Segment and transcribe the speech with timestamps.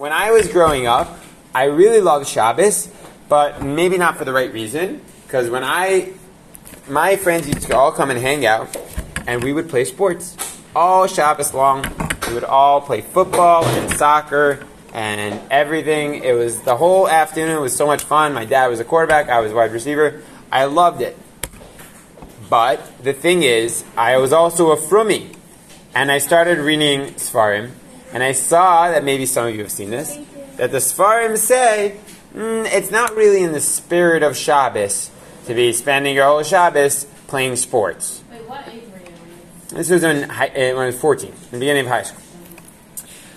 [0.00, 1.18] When I was growing up,
[1.54, 2.88] I really loved Shabbos,
[3.28, 5.02] but maybe not for the right reason.
[5.26, 6.14] Because when I,
[6.88, 8.74] my friends used to all come and hang out,
[9.26, 10.38] and we would play sports
[10.74, 11.84] all Shabbos long.
[12.26, 16.24] We would all play football and soccer and everything.
[16.24, 17.58] It was the whole afternoon.
[17.58, 18.32] It was so much fun.
[18.32, 19.28] My dad was a quarterback.
[19.28, 20.22] I was a wide receiver.
[20.50, 21.14] I loved it.
[22.48, 25.36] But the thing is, I was also a frummy,
[25.94, 27.72] and I started reading Sfarim,
[28.12, 30.18] and I saw that maybe some of you have seen this,
[30.56, 31.96] that the Sfarim say
[32.34, 35.10] mm, it's not really in the spirit of Shabbos
[35.46, 38.22] to be spending your whole Shabbos playing sports.
[38.30, 39.76] Wait, what age were you?
[39.78, 42.22] This was in high, when I was 14, in the beginning of high school.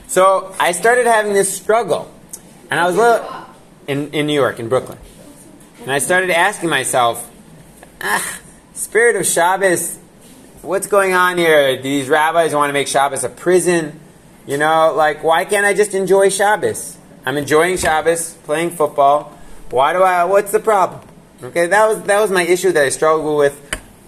[0.07, 2.11] So I started having this struggle,
[2.69, 3.45] and I was little,
[3.87, 4.97] in in New York, in Brooklyn,
[5.81, 7.29] and I started asking myself,
[8.01, 8.39] ah,
[8.73, 9.97] spirit of Shabbos,
[10.61, 11.75] what's going on here?
[11.77, 13.99] Do these rabbis want to make Shabbos a prison,
[14.45, 14.93] you know?
[14.95, 16.97] Like, why can't I just enjoy Shabbos?
[17.25, 19.37] I'm enjoying Shabbos, playing football.
[19.69, 20.25] Why do I?
[20.25, 21.01] What's the problem?
[21.41, 23.59] Okay, that was that was my issue that I struggled with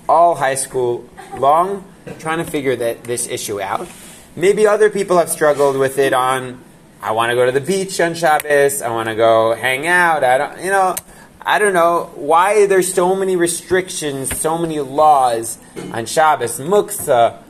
[0.07, 1.83] all high school long,
[2.19, 3.87] trying to figure that this issue out.
[4.35, 6.61] Maybe other people have struggled with it on,
[7.01, 10.23] I want to go to the beach on Shabbos, I want to go hang out,
[10.23, 10.95] I don't, you know,
[11.41, 15.57] I don't know why there's so many restrictions, so many laws
[15.93, 17.41] on Shabbos, Muksa,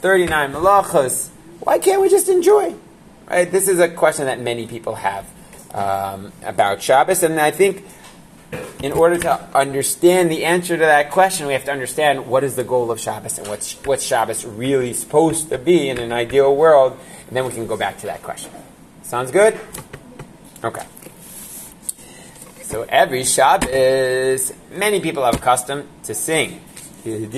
[0.00, 1.30] 39 Malachos.
[1.60, 2.74] Why can't we just enjoy?
[3.28, 3.50] Right?
[3.50, 5.26] This is a question that many people have
[5.74, 7.84] um, about Shabbos, and I think
[8.82, 12.56] in order to understand the answer to that question, we have to understand what is
[12.56, 16.54] the goal of Shabbos and what's, what's Shabbos really supposed to be in an ideal
[16.56, 18.50] world, and then we can go back to that question.
[19.02, 19.58] Sounds good?
[20.64, 20.86] Okay.
[22.62, 26.60] So every Shabbos, many people have a custom to sing.
[27.04, 27.30] Which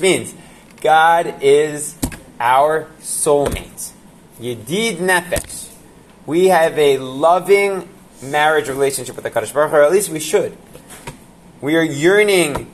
[0.00, 0.34] means
[0.82, 1.96] God is
[2.38, 3.92] our soulmate.
[4.38, 5.72] Yedid Nefesh
[6.26, 7.88] we have a loving
[8.22, 10.56] marriage relationship with the Kadosh Baruch Hu, or at least we should.
[11.60, 12.70] We are yearning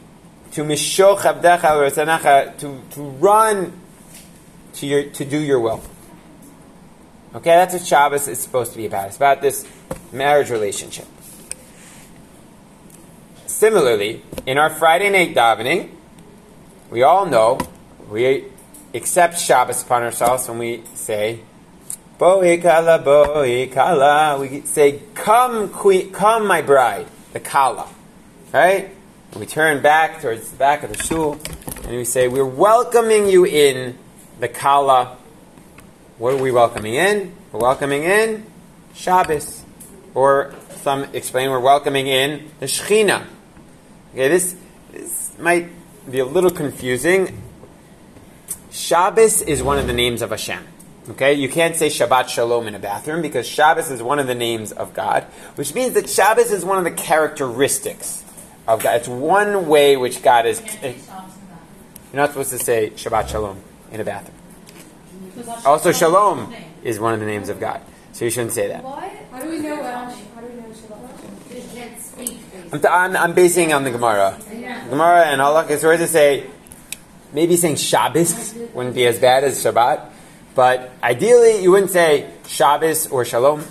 [0.53, 3.79] to meshoch avdecha to to run
[4.75, 5.83] to your to do your will.
[7.35, 9.09] Okay, that's what Shabbos is supposed to be about.
[9.09, 9.67] It's about this
[10.13, 11.07] marriage relationship.
[13.47, 15.91] Similarly, in our Friday night davening,
[16.91, 17.59] we all know
[18.11, 18.45] we
[18.95, 21.41] accept Shabbos upon ourselves when we say
[22.19, 24.41] Boi kala, boi kala.
[24.41, 27.89] We say, come, queen, come, my bride, the kala.
[28.53, 28.91] Right?
[29.37, 31.39] We turn back towards the back of the shul,
[31.85, 33.97] and we say, we're welcoming you in
[34.41, 35.17] the kala.
[36.19, 37.33] What are we welcoming in?
[37.53, 38.45] We're welcoming in
[38.95, 39.63] Shabbos.
[40.13, 43.27] Or some explain we're welcoming in the Shechina.
[44.13, 44.57] Okay, this,
[44.91, 45.69] this might
[46.11, 47.41] be a little confusing.
[48.79, 50.65] Shabbos is one of the names of Hashem.
[51.11, 54.37] Okay, you can't say Shabbat Shalom in a bathroom because Shabbos is one of the
[54.37, 55.25] names of God,
[55.57, 58.23] which means that Shabbos is one of the characteristics
[58.69, 58.97] of God.
[58.97, 60.63] It's one way which God is.
[60.83, 60.95] You're
[62.13, 64.37] not supposed to say Shabbat Shalom in a bathroom.
[65.65, 67.81] Also, Shalom is one of the names of God,
[68.13, 68.85] so you shouldn't say that.
[68.85, 69.03] What?
[69.33, 71.55] How do we know How do we know Shabbat?
[71.55, 72.39] You can't speak.
[72.73, 74.39] I'm, I'm, I'm basing on the Gemara.
[74.89, 76.47] Gemara and Allah is where to say
[77.33, 80.11] maybe saying Shabbos wouldn't be as bad as Shabbat.
[80.55, 83.65] But ideally, you wouldn't say Shabbos or Shalom.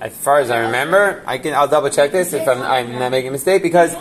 [0.00, 3.10] As far as I remember, I can I'll double check this if I'm, I'm not
[3.10, 3.94] making a mistake because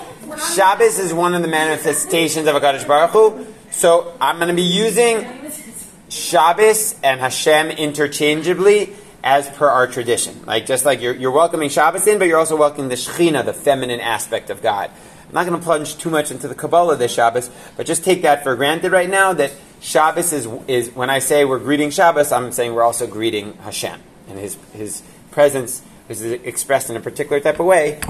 [0.56, 3.46] Shabbos is one of the manifestations of a Hakadosh Baruch Hu.
[3.72, 5.28] So I'm going to be using
[6.08, 8.94] Shabbos and Hashem interchangeably
[9.24, 10.46] as per our tradition.
[10.46, 13.54] Like just like you're, you're welcoming Shabbos in, but you're also welcoming the Shechina, the
[13.54, 14.92] feminine aspect of God.
[15.30, 18.24] I'm not going to plunge too much into the Kabbalah this Shabbos, but just take
[18.24, 22.32] that for granted right now that Shabbos is, is when I say we're greeting Shabbos,
[22.32, 27.40] I'm saying we're also greeting Hashem and His His presence is expressed in a particular
[27.40, 28.02] type of way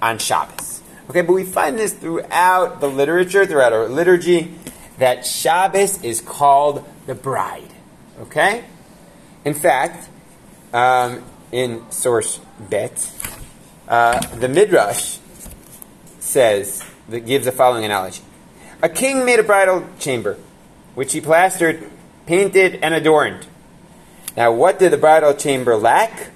[0.00, 0.80] on Shabbos.
[1.10, 4.54] Okay, but we find this throughout the literature, throughout our liturgy,
[4.98, 7.72] that Shabbos is called the bride.
[8.20, 8.64] Okay,
[9.44, 10.08] in fact,
[10.72, 13.12] um, in source Bet,
[13.88, 15.18] uh, the Midrash
[16.28, 18.22] says that gives the following analogy:
[18.82, 20.36] A king made a bridal chamber
[20.98, 21.88] which he plastered,
[22.26, 23.46] painted, and adorned.
[24.36, 26.30] Now, what did the bridal chamber lack?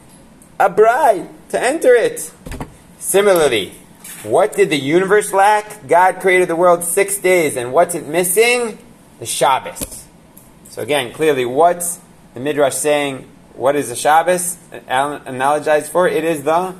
[0.60, 2.32] A bride to enter it.
[3.00, 3.72] Similarly,
[4.22, 5.88] what did the universe lack?
[5.88, 8.78] God created the world six days, and what's it missing?
[9.18, 10.06] The Shabbos.
[10.68, 11.98] So again, clearly, what's
[12.34, 13.28] the Midrash saying?
[13.54, 16.06] What is the Shabbos analogized for?
[16.06, 16.76] It is the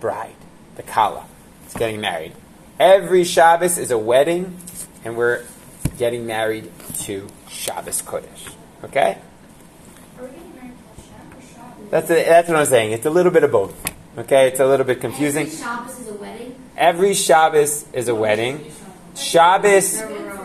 [0.00, 0.36] bride,
[0.76, 1.24] the Kala.
[1.70, 2.32] It's getting married.
[2.80, 4.56] Every Shabbos is a wedding,
[5.04, 5.44] and we're
[5.98, 6.68] getting married
[7.02, 8.52] to Shabbos Kodesh.
[8.82, 9.18] Okay?
[11.90, 12.90] That's, a, that's what I'm saying.
[12.90, 13.72] It's a little bit of both.
[14.18, 15.46] Okay, it's a little bit confusing.
[15.46, 16.54] Every Shabbos is a wedding.
[16.76, 18.72] Every Shabbos is a wedding.
[19.14, 20.02] Shabbos,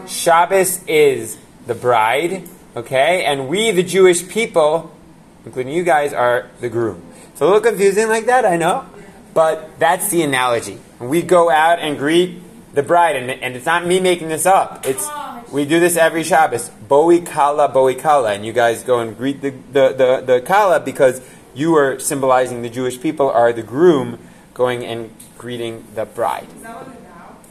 [0.07, 2.47] Shabbos is the bride.
[2.75, 4.95] Okay, and we, the Jewish people,
[5.43, 7.01] including you guys, are the groom.
[7.31, 8.85] It's a little confusing like that, I know,
[9.33, 10.77] but that's the analogy.
[10.99, 12.41] We go out and greet
[12.73, 14.85] the bride, and, and it's not me making this up.
[14.85, 15.07] It's
[15.51, 16.69] we do this every Shabbos.
[16.69, 20.79] Boi kala, boi kala, and you guys go and greet the the, the, the kala
[20.79, 21.21] because
[21.53, 24.19] you are symbolizing the Jewish people are the groom
[24.53, 26.47] going and greeting the bride.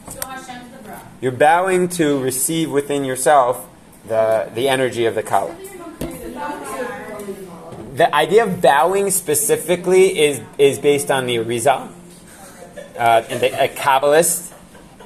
[0.09, 1.01] So Hashem's the bride.
[1.21, 3.67] You're bowing to receive within yourself
[4.07, 5.55] the the energy of the kala.
[7.95, 11.89] The idea of bowing specifically is is based on the Arizal,
[12.97, 14.51] uh, and the, a Kabbalist,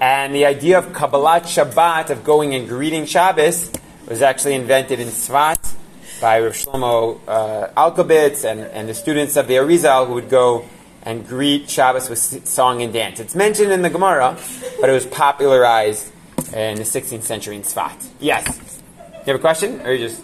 [0.01, 3.71] and the idea of Kabbalat Shabbat of going and greeting Shabbos
[4.07, 5.75] was actually invented in Tzvat
[6.21, 10.65] by Rav Shlomo uh, Alkabetz and, and the students of the Arizal who would go
[11.03, 13.19] and greet Shabbos with song and dance.
[13.19, 14.37] It's mentioned in the Gemara,
[14.79, 16.11] but it was popularized
[16.53, 18.07] in the 16th century in Tzvat.
[18.19, 18.81] Yes.
[18.97, 20.21] You have a question, or you just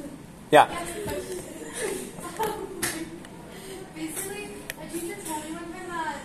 [0.51, 0.67] yeah?
[3.93, 6.21] Basically, a teacher told me one time that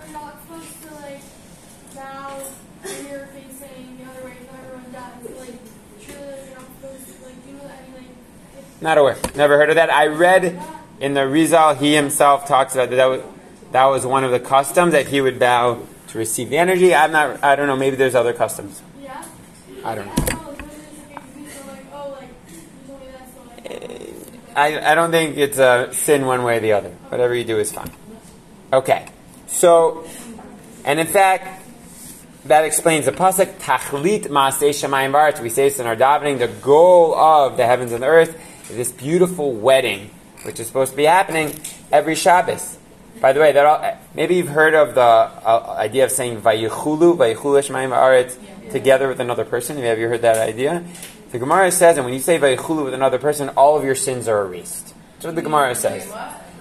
[0.00, 1.20] we're not supposed to like
[1.94, 2.38] bow
[2.82, 5.20] when you're facing the other way so everyone does.
[5.36, 5.60] Like,
[6.00, 8.14] truly, like, you're not supposed to like do any like.
[8.56, 9.16] If, Not aware.
[9.34, 9.90] Never heard of that.
[9.90, 10.60] I read
[11.00, 12.96] in the Arizal, he himself talks about that.
[12.96, 13.22] That was,
[13.72, 16.94] that was one of the customs that he would bow to receive the energy.
[16.94, 17.42] I'm not.
[17.42, 17.76] I don't know.
[17.76, 18.82] Maybe there's other customs.
[19.00, 19.24] yeah.
[19.84, 20.14] I don't know.
[20.18, 20.50] Oh, I don't know.
[20.50, 24.56] It's really just like, so like, oh, like you told me that, so like.
[24.56, 26.90] I, I don't think it's a sin one way or the other.
[27.08, 27.90] Whatever you do is fine.
[28.72, 29.08] Okay.
[29.46, 30.06] So,
[30.84, 31.64] and in fact,
[32.44, 35.40] that explains the pasuk Tachlit Maaseh Shemayim.
[35.42, 36.38] We say this in our davening.
[36.38, 40.10] The goal of the heavens and the earth this beautiful wedding,
[40.44, 41.58] which is supposed to be happening
[41.90, 42.78] every Shabbos.
[43.20, 47.16] By the way, that all, maybe you've heard of the uh, idea of saying Vayichulu,
[47.16, 48.36] Vayichulu Shemayim V'Aretz,
[48.70, 49.76] together with another person.
[49.78, 50.84] Have you heard that idea?
[51.32, 54.28] The Gemara says, and when you say Vayichulu with another person, all of your sins
[54.28, 54.94] are erased.
[55.14, 56.06] That's what the Gemara says.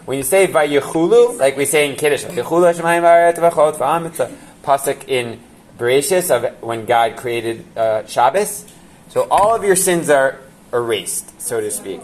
[0.05, 4.19] When you say Vayichulu, like we say in Kiddush, Vayichulu Shemayim V'Aretz V'chol Tzva'am, it's
[4.19, 5.39] a pasuk in
[5.77, 8.65] Bereshis of when God created uh, Shabbos.
[9.09, 10.39] So all of your sins are
[10.73, 12.01] erased, so to speak.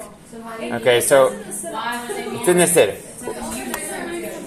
[0.59, 2.97] Okay, so Why was it it's in the Siddur.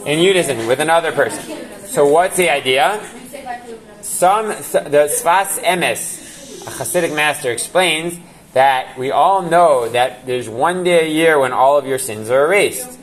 [0.06, 1.42] In unison with another person.
[1.86, 3.00] So what's the idea?
[4.02, 8.18] Some the Sfas Emes, a Hasidic master, explains
[8.52, 12.30] that we all know that there's one day a year when all of your sins
[12.30, 12.98] are erased.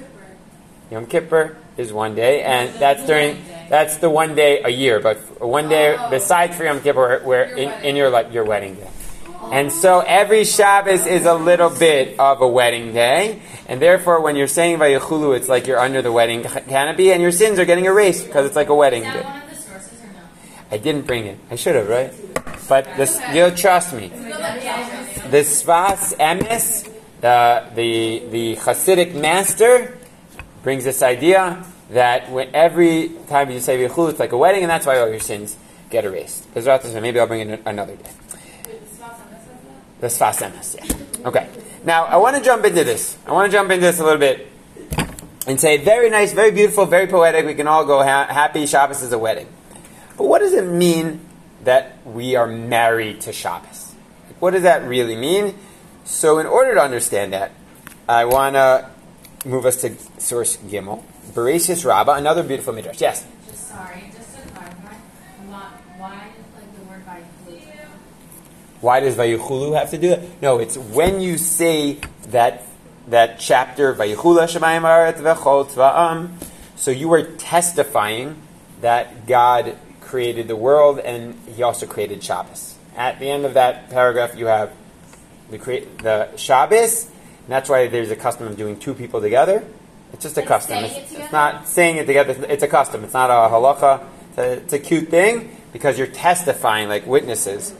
[0.92, 5.00] Yom Kippur is one day, and that's during that's the one day a year.
[5.00, 6.10] But one day oh.
[6.10, 8.90] besides for Yom Kippur, where in, in your like your wedding day.
[9.54, 14.36] And so every Shabbos is a little bit of a wedding day, and therefore when
[14.36, 17.86] you're saying Vayichulu, it's like you're under the wedding canopy, and your sins are getting
[17.86, 19.12] erased because it's like a wedding day.
[19.12, 20.22] that one of the sources or no?
[20.72, 21.38] I didn't bring it.
[21.52, 22.12] I should have, right?
[22.68, 24.08] But this, you'll trust me.
[24.08, 26.90] The Sfas Emes,
[27.22, 29.96] the, the, the Hasidic master,
[30.64, 34.72] brings this idea that when every time you say Vichul, it's like a wedding, and
[34.72, 35.56] that's why all your sins
[35.92, 36.44] get erased.
[36.56, 38.10] Hashem, Maybe I'll bring it another day.
[40.04, 41.28] The Sfas Emes, yeah.
[41.30, 41.48] Okay.
[41.86, 43.18] Now, I want to jump into this.
[43.26, 44.52] I want to jump into this a little bit
[45.48, 47.46] and say, very nice, very beautiful, very poetic.
[47.46, 48.66] We can all go ha- happy.
[48.66, 49.48] Shabbos is a wedding.
[50.18, 51.22] But what does it mean
[51.64, 53.94] that we are married to Shabbos?
[54.40, 55.56] What does that really mean?
[56.04, 57.54] So, in order to understand that,
[58.10, 58.90] I want to
[59.46, 63.00] move us to source Gimel, Bereshis Rabbah, another beautiful midrash.
[63.00, 63.26] Yes.
[63.48, 64.96] Just sorry, just to clarify,
[65.48, 67.88] why, why like the word Vayichulu?
[68.84, 70.42] Why does Vayichulu have to do that?
[70.42, 72.64] No, it's when you say that
[73.08, 76.32] that chapter Vayichula Shemayim Aretz V'chol Tzva'am.
[76.76, 78.36] So you are testifying
[78.82, 82.78] that God created the world and He also created Shabbos.
[82.98, 84.74] At the end of that paragraph, you have
[85.50, 89.64] the create the Shabbos, and that's why there's a custom of doing two people together.
[90.12, 90.84] It's just a Like custom.
[90.84, 92.32] It's, it it's not saying it together.
[92.32, 93.06] It's- It's a custom.
[93.06, 94.04] It's not a halacha.
[94.30, 97.74] It's a, it's a cute thing because you're testifying like witnesses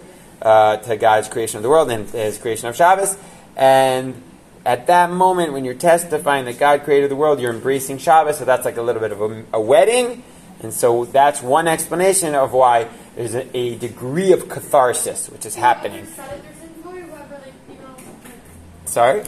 [0.44, 3.18] uh, to God's creation of the world and His creation of Shabbos.
[3.56, 4.22] And
[4.66, 8.38] at that moment, when you're testifying that God created the world, you're embracing Shabbos.
[8.38, 10.24] So that's like a little bit of a, a wedding.
[10.62, 15.56] And so that's one explanation of why there's a, a degree of catharsis which is
[15.56, 16.06] happening.
[18.86, 19.24] Sorry?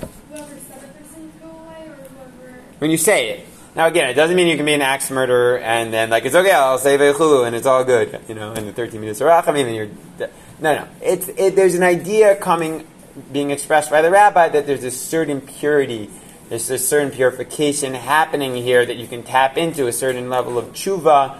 [2.79, 3.47] when you say it.
[3.75, 6.35] Now again, it doesn't mean you can be an axe murderer and then like it's
[6.35, 9.27] okay, I'll say veichulu and it's all good, you know, in the 13 minutes of
[9.27, 10.29] rachamim and you're
[10.59, 10.87] no, no.
[11.01, 12.87] It's it, there's an idea coming
[13.31, 16.09] being expressed by the rabbi that there's a certain purity
[16.49, 20.73] There's a certain purification happening here that you can tap into a certain level of
[20.73, 21.39] tshuva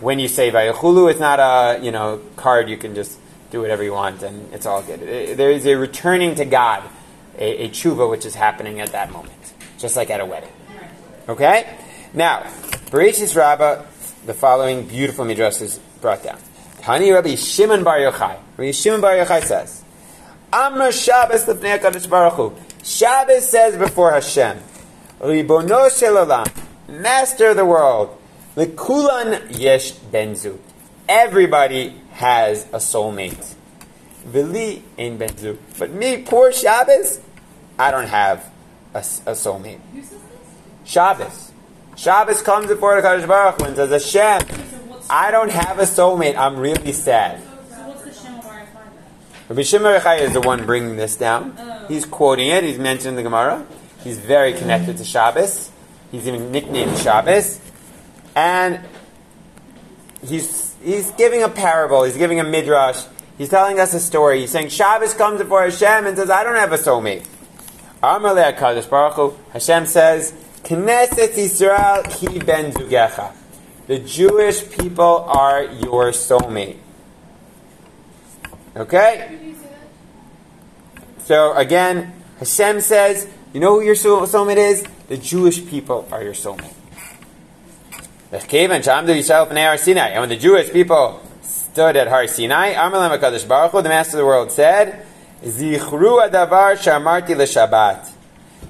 [0.00, 1.10] when you say Vayachulu.
[1.10, 3.18] It's not a you know card you can just
[3.50, 5.02] do whatever you want and it's all good.
[5.02, 6.82] It- there is a returning to God,
[7.38, 10.52] a, a tshuva which is happening at that moment, just like at a wedding.
[11.28, 11.76] Okay?
[12.12, 12.42] Now,
[12.90, 13.84] Bereshis Rabbah,
[14.26, 16.38] the following beautiful midrash is brought down.
[16.90, 18.36] Hani Rabbi Shimon Bar Yochai.
[18.56, 19.84] Rabbi Shimon Bar Yochai says,
[20.52, 22.52] Amr Shabbos lefnei HaKadosh Baruch Hu.
[22.82, 24.58] Shabbos says before Hashem,
[25.20, 26.50] Ribono shel olam,
[26.88, 28.20] Master of the world,
[28.56, 30.58] lekulan yesh ben zug.
[31.08, 33.54] Everybody has a soulmate.
[34.24, 35.58] Vili ein ben zug.
[35.78, 37.20] But me, poor Shabbos,
[37.78, 38.50] I don't have
[38.94, 39.78] a, a soulmate.
[39.92, 40.90] Who says this?
[40.90, 41.52] Shabbos.
[41.94, 44.79] Shabbos comes before the Kadosh Baruch Hu and says, Hashem,
[45.10, 46.36] I don't have a soulmate.
[46.36, 47.42] I'm really sad.
[48.14, 48.40] Shem
[49.48, 51.58] Rabbi Shimon Bar is the one bringing this down.
[51.88, 52.62] He's quoting it.
[52.62, 53.66] He's mentioned the Gemara.
[54.04, 55.72] He's very connected to Shabbos.
[56.12, 57.60] He's even nicknamed Shabbos.
[58.36, 58.80] And
[60.24, 62.04] he's, he's giving a parable.
[62.04, 63.04] He's giving a midrash.
[63.36, 64.42] He's telling us a story.
[64.42, 67.26] He's saying Shabbos comes before Hashem and says, I don't have a soulmate.
[68.00, 73.34] Amar le HaKadosh Baruch Hashem says, Knesset Yisrael ki ben zugecha.
[73.90, 76.76] The Jewish people are your soulmate.
[78.76, 79.56] Okay?
[81.24, 84.84] So again, Hashem says, you know who your soulmate is?
[85.08, 86.72] The Jewish people are your soulmate.
[88.30, 94.18] And when the Jewish people stood at Har Sinai, HaKadosh Baruch Hu, the Master of
[94.18, 95.04] the world said,
[95.42, 98.08] Zichru adavar shamarti l'Shabbat.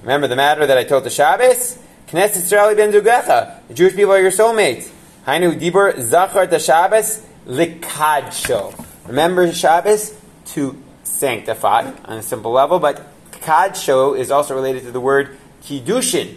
[0.01, 1.79] Remember the matter that I told the Shabbos?
[2.09, 3.69] Knesset Yisrael ben Zugecha.
[3.69, 4.93] The Jewish people are your soulmates.
[5.27, 8.87] Hainu dibur zachar to Shabbos likadsho.
[9.07, 15.01] Remember Shabbos to sanctify on a simple level, but kadsho is also related to the
[15.01, 16.37] word kiddushin,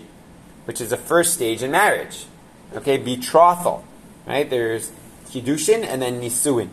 [0.65, 2.25] which is the first stage in marriage.
[2.73, 3.85] Okay, betrothal.
[4.25, 4.49] Right?
[4.49, 4.91] There's
[5.27, 6.69] kiddushin and then nisuin,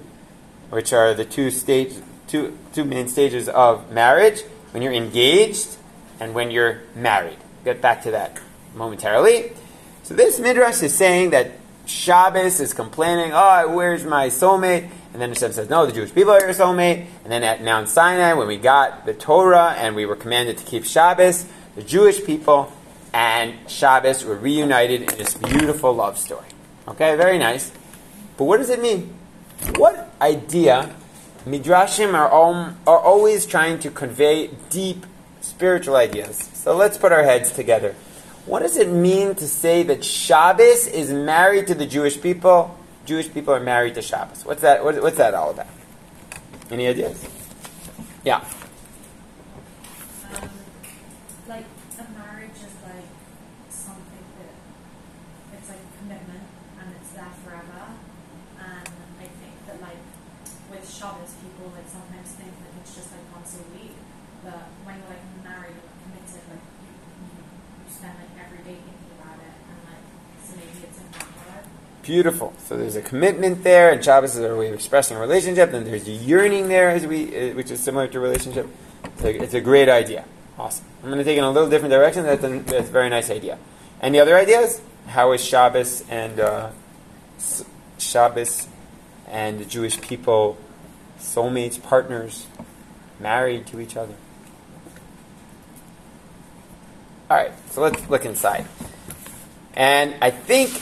[0.70, 1.94] which are the two stage,
[2.26, 5.76] two two main stages of marriage when you're engaged
[6.18, 7.38] and when you're married.
[7.64, 8.40] Get back to that
[8.74, 9.52] momentarily.
[10.02, 11.52] So this midrash is saying that
[11.90, 16.32] Shabbos is complaining, "Oh, where's my soulmate?" And then Hashem says, "No, the Jewish people
[16.32, 20.06] are your soulmate." And then at Mount Sinai, when we got the Torah and we
[20.06, 22.72] were commanded to keep Shabbos, the Jewish people
[23.12, 26.46] and Shabbos were reunited in this beautiful love story.
[26.86, 27.72] Okay, very nice.
[28.36, 29.12] But what does it mean?
[29.76, 30.94] What idea?
[31.46, 35.06] Midrashim are, al- are always trying to convey deep
[35.40, 36.50] spiritual ideas.
[36.54, 37.94] So let's put our heads together.
[38.46, 42.76] What does it mean to say that Shabbos is married to the Jewish people?
[43.04, 44.44] Jewish people are married to Shabbos.
[44.44, 44.82] What's that?
[44.82, 45.66] What, what's that all about?
[46.70, 47.22] Any ideas?
[48.24, 48.44] Yeah.
[50.34, 50.48] Um,
[51.48, 51.66] like
[51.98, 53.10] a marriage is like
[53.68, 54.54] something that
[55.58, 56.44] it's like a commitment
[56.80, 57.92] and it's there forever.
[58.58, 58.88] And
[59.20, 60.00] I think that like
[60.70, 63.96] with Shabbos, people like sometimes think that it's just like once a week,
[64.44, 66.64] but when you're like married and committed, like
[67.90, 70.04] spend like every day thinking about it, and like
[70.44, 71.66] so maybe it's that.
[72.02, 72.52] Beautiful.
[72.66, 75.72] So there's a commitment there, and Shabbos is a way of expressing a relationship.
[75.72, 78.66] Then there's a yearning there, as we, uh, which is similar to relationship.
[79.22, 80.24] A, it's a great idea.
[80.58, 80.84] Awesome.
[81.02, 82.24] I'm going to take it in a little different direction.
[82.24, 83.58] That's a, that's a very nice idea.
[84.00, 84.80] Any other ideas?
[85.06, 86.70] How is Shabbos and uh,
[87.98, 88.68] Shabbos
[89.28, 90.58] and the Jewish people
[91.18, 92.46] soulmates, partners,
[93.18, 94.14] married to each other?
[97.30, 97.52] All right.
[97.70, 98.66] So let's look inside.
[99.74, 100.72] And I think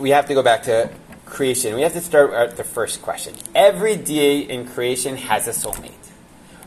[0.00, 0.90] we have to go back to
[1.26, 1.76] creation.
[1.76, 3.36] We have to start at the first question.
[3.54, 5.92] Every day in creation has a soulmate.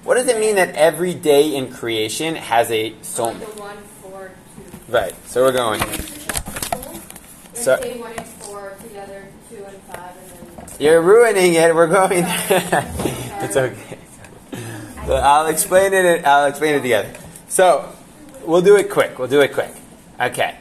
[0.05, 3.53] What does it mean that every day in creation has a soulmate?
[3.55, 4.91] the one, four, two.
[4.93, 5.13] Right.
[5.27, 5.81] So we're going.
[5.81, 10.75] So- So, one and four together, two and five, and then.
[10.79, 11.75] You're ruining it.
[11.75, 12.23] We're going.
[13.43, 13.97] it's okay.
[15.07, 16.25] So I'll explain it.
[16.25, 17.11] I'll explain it together.
[17.47, 17.91] So
[18.47, 19.17] we'll do it quick.
[19.19, 19.71] We'll do it quick.
[20.19, 20.55] Okay.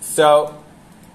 [0.00, 0.62] So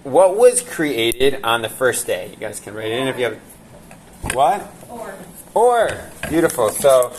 [0.03, 2.29] what was created on the first day?
[2.31, 4.33] You guys can write it in if you have.
[4.33, 4.73] What?
[4.89, 5.13] Or
[5.53, 6.69] Or beautiful.
[6.69, 7.13] So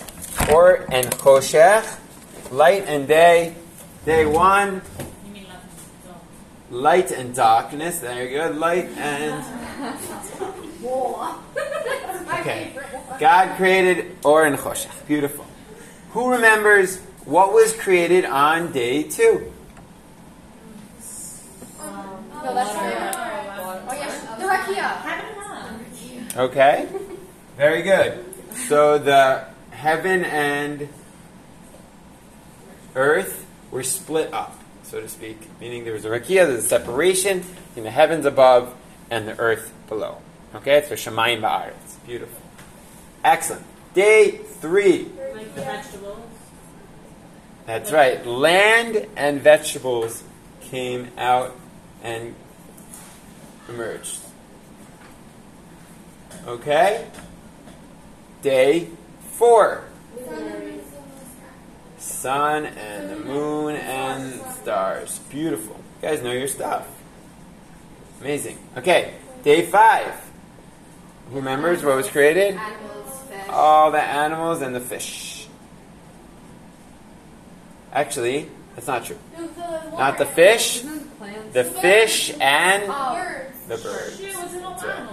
[0.52, 1.98] or and choshech,
[2.50, 3.54] light and day.
[4.04, 4.80] Day one,
[5.26, 5.58] you mean like
[6.06, 6.16] dog?
[6.70, 8.00] light and darkness.
[8.00, 8.56] Very good.
[8.56, 9.44] Light and
[12.40, 12.72] Okay.
[13.18, 15.06] God created Or and Choshech.
[15.06, 15.44] Beautiful.
[16.12, 19.52] Who remembers what was created on day two?
[21.78, 22.74] Um, no, that's.
[22.74, 24.36] Oh, yeah.
[24.38, 26.36] The Rakia.
[26.36, 26.88] Okay.
[27.56, 28.24] Very good.
[28.68, 30.88] So the heaven and
[32.94, 37.44] earth were split up, so to speak, meaning there was a rakia, there's a separation
[37.76, 38.74] in the heavens above
[39.10, 40.18] and the earth below.
[40.54, 42.04] Okay, so Shemayim Ba'aretz.
[42.06, 42.40] Beautiful.
[43.22, 43.64] Excellent.
[43.94, 45.08] Day three.
[45.34, 46.27] Like the vegetables.
[47.68, 48.24] That's right.
[48.24, 50.24] Land and vegetables
[50.62, 51.54] came out
[52.02, 52.34] and
[53.68, 54.20] emerged.
[56.46, 57.06] Okay?
[58.40, 58.88] Day
[59.32, 59.84] four.
[61.98, 65.18] Sun and the moon and stars.
[65.28, 65.76] Beautiful.
[66.00, 66.88] You guys know your stuff.
[68.22, 68.58] Amazing.
[68.78, 70.14] Okay, day five.
[71.28, 72.54] Who remembers what was created?
[72.54, 73.48] Animals, fish.
[73.50, 75.37] All the animals and the fish.
[77.92, 79.18] Actually, that's not true.
[79.96, 80.82] Not the fish,
[81.52, 83.14] the fish and oh.
[83.14, 83.58] Birds.
[83.68, 84.20] the birds.
[84.20, 85.08] Shit, was it all That's right.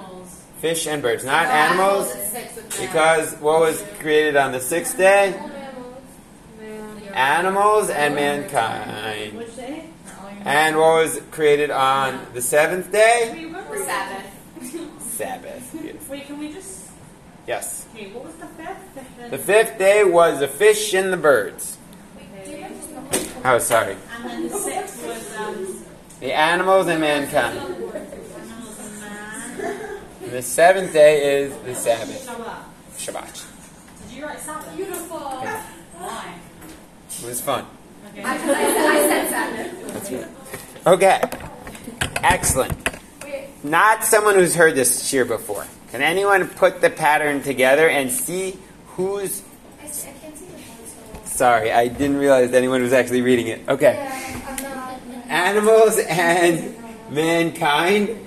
[0.61, 2.87] Fish and birds, not Well, animals, is six with man.
[2.87, 5.39] because what was created on the sixth day?
[7.13, 9.37] Animals and mankind.
[9.37, 9.89] Which day?
[10.43, 13.31] And what was created on the seventh day?
[13.33, 15.01] Wait, what The was Sabbath.
[15.01, 15.71] Sabbath.
[15.81, 16.11] Beautiful.
[16.15, 16.89] Wait, can we just?
[17.47, 17.85] Yes.
[17.95, 19.31] Okay, what was the fifth?
[19.31, 21.74] The fifth day was the fish and the birds.
[23.45, 23.53] Okay.
[23.53, 23.95] Oh, sorry.
[24.15, 25.85] And then the sixth was um,
[26.19, 27.59] The animals and mankind.
[30.23, 32.25] and the seventh day is the Sabbath.
[32.97, 33.45] Shabbat.
[34.07, 34.75] Did you write Sabbath?
[34.75, 35.19] Beautiful.
[35.19, 36.33] Why?
[37.19, 37.67] It was fun.
[38.09, 38.23] Okay.
[38.23, 39.93] I, said, I said Sabbath.
[39.93, 40.27] That's good.
[40.87, 41.21] Okay.
[42.23, 42.73] Excellent.
[43.63, 45.67] Not someone who's heard this cheer before.
[45.91, 48.57] Can anyone put the pattern together and see
[48.95, 49.43] who's.
[51.35, 53.67] Sorry, I didn't realize anyone was actually reading it.
[53.67, 53.93] Okay.
[53.93, 55.27] Yeah, I'm not.
[55.27, 56.73] Animals and
[57.09, 58.17] mankind,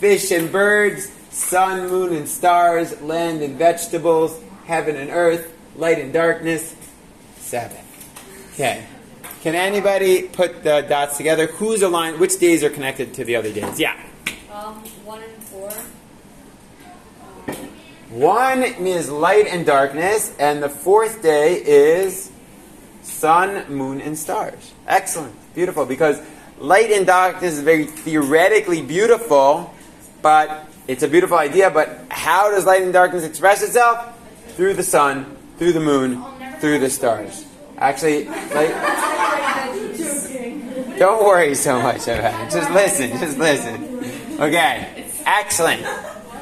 [0.00, 6.12] fish and birds, sun, moon, and stars, land and vegetables, heaven and earth, light and
[6.12, 6.76] darkness,
[7.38, 7.82] Sabbath.
[8.52, 8.84] Okay.
[9.40, 11.46] Can anybody put the dots together?
[11.46, 12.20] Who's aligned?
[12.20, 13.80] Which days are connected to the other days?
[13.80, 13.96] Yeah.
[14.52, 14.74] Um,
[15.06, 15.70] one and four.
[18.10, 22.27] One is light and darkness, and the fourth day is
[23.08, 24.72] sun, moon, and stars.
[24.86, 25.34] Excellent.
[25.54, 25.86] Beautiful.
[25.86, 26.20] Because
[26.58, 29.74] light and darkness is very theoretically beautiful,
[30.22, 31.70] but it's a beautiful idea.
[31.70, 34.14] But how does light and darkness express itself?
[34.56, 36.24] Through the sun, through the moon,
[36.60, 37.44] through the stars.
[37.76, 38.74] Actually, like,
[40.98, 42.50] don't worry so much about it.
[42.50, 43.10] Just listen.
[43.18, 44.40] Just listen.
[44.40, 45.06] Okay.
[45.24, 45.82] Excellent.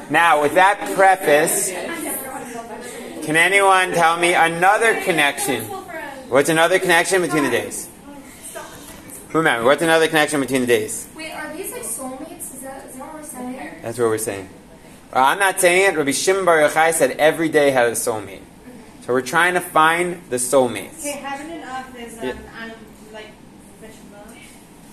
[0.09, 1.69] Now, with that preface,
[3.25, 5.67] can anyone tell me another connection?
[6.29, 7.87] What's another connection between the days?
[9.33, 11.07] Remember, what's another connection between the days?
[11.15, 12.53] Wait, are these like soulmates?
[12.53, 13.69] Is that, is that what we're saying?
[13.81, 14.49] That's what we're saying.
[15.13, 15.97] Well, I'm not saying it.
[15.97, 18.41] Rabbi Shimon Bar Yochai said every day has a soulmate.
[19.01, 20.99] So we're trying to find the soulmates.
[20.99, 22.31] Okay, heaven and earth is um, Yeah.
[22.63, 22.73] and
[23.13, 23.27] like
[23.79, 24.39] fish and birds.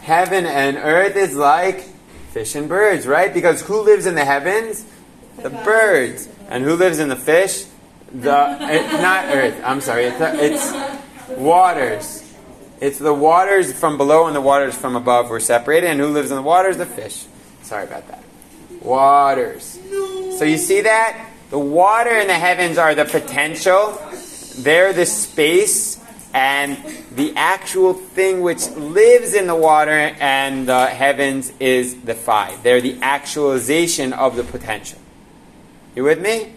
[0.03, 1.81] Heaven and earth is like
[2.33, 3.33] fish and birds, right?
[3.35, 4.85] Because who lives in the heavens?
[5.43, 6.29] The birds.
[6.49, 7.65] And who lives in the fish?
[8.13, 9.61] The it's not earth.
[9.65, 10.05] I'm sorry.
[10.05, 10.73] It's, it's
[11.39, 12.21] waters.
[12.81, 15.91] It's the waters from below and the waters from above were separated.
[15.91, 16.77] And who lives in the waters?
[16.77, 17.25] The fish.
[17.63, 18.23] Sorry about that.
[18.83, 19.79] Waters.
[20.39, 21.31] So you see that?
[21.51, 24.01] The water in the heavens are the potential.
[24.59, 26.01] They're the space.
[26.35, 26.77] And
[27.15, 32.63] the actual thing which lives in the water and the heavens is the five.
[32.65, 34.99] They're the actualization of the potential.
[35.95, 36.53] You with me?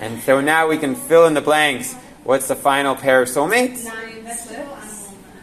[0.00, 1.94] And so now we can fill in the blanks.
[2.22, 3.84] What's the final pair of soulmates?
[3.84, 4.15] Nine vegetable, animal, man.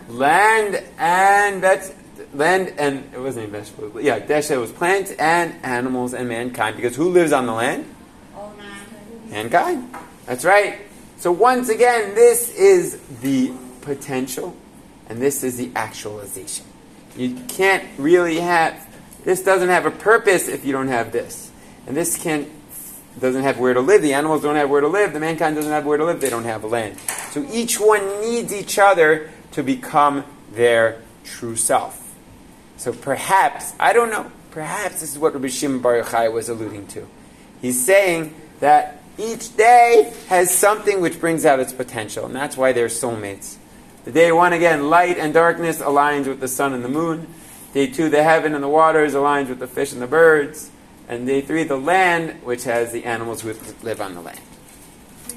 [0.09, 1.95] Land and veg-
[2.33, 4.03] land and it wasn't even vegetables.
[4.03, 6.75] Yeah, Desha was plants and animals and mankind.
[6.75, 7.85] Because who lives on the land?
[9.29, 9.95] Mankind.
[10.25, 10.79] That's right.
[11.17, 14.55] So once again, this is the potential,
[15.07, 16.65] and this is the actualization.
[17.15, 18.87] You can't really have
[19.23, 21.49] this doesn't have a purpose if you don't have this,
[21.87, 22.49] and this can't
[23.19, 24.01] doesn't have where to live.
[24.01, 25.13] The animals don't have where to live.
[25.13, 26.21] The mankind doesn't have where to live.
[26.21, 26.97] They don't have land.
[27.31, 32.15] So each one needs each other to become their true self.
[32.77, 34.31] So perhaps I don't know.
[34.51, 37.07] Perhaps this is what Rabbi Shimon Bar Yochai was alluding to.
[37.61, 42.73] He's saying that each day has something which brings out its potential, and that's why
[42.73, 43.57] they're soulmates.
[44.05, 47.27] The day one, again, light and darkness aligns with the sun and the moon.
[47.73, 50.69] Day two, the heaven and the waters aligns with the fish and the birds.
[51.13, 54.39] And day three, the land, which has the animals who live on the land.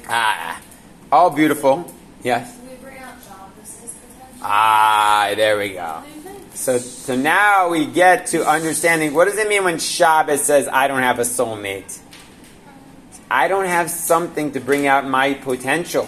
[0.09, 0.59] Ah,
[1.11, 1.93] all beautiful.
[2.23, 2.57] Yes.
[2.67, 4.39] We bring out Shabbos' potential?
[4.41, 6.01] Ah, there we go.
[6.55, 10.87] So, so now we get to understanding what does it mean when Shabbos says, I
[10.87, 11.99] don't have a soulmate?
[13.29, 16.05] I don't have something to bring out my potential.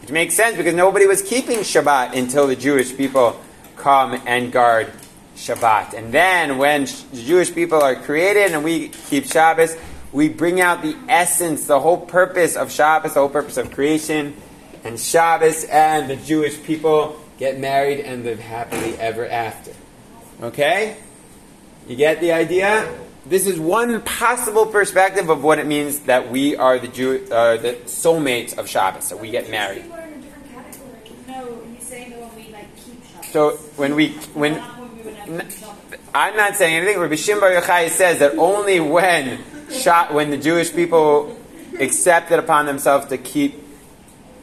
[0.00, 3.40] Which makes sense because nobody was keeping Shabbat until the Jewish people
[3.76, 4.92] come and guard
[5.38, 5.94] Shabbat.
[5.94, 9.76] And then when the Jewish people are created and we keep Shabbos,
[10.12, 14.34] we bring out the essence, the whole purpose of Shabbos, the whole purpose of creation.
[14.82, 19.72] And Shabbos and the Jewish people get married and live happily ever after.
[20.42, 20.96] Okay?
[21.86, 22.92] You get the idea?
[23.24, 27.58] This is one possible perspective of what it means that we are the Jew, uh,
[27.58, 29.04] the soulmates of Shabbos.
[29.04, 29.82] So we get married.
[29.82, 30.90] People are in a different category.
[31.28, 33.30] No, that when we like keep Shabbos.
[33.30, 34.62] So when we when
[36.14, 36.98] I'm not saying anything.
[36.98, 39.38] Rabbi Shimon Bar Yochai says that only when
[39.70, 41.36] Sha- when the Jewish people
[41.78, 43.62] accepted upon themselves to keep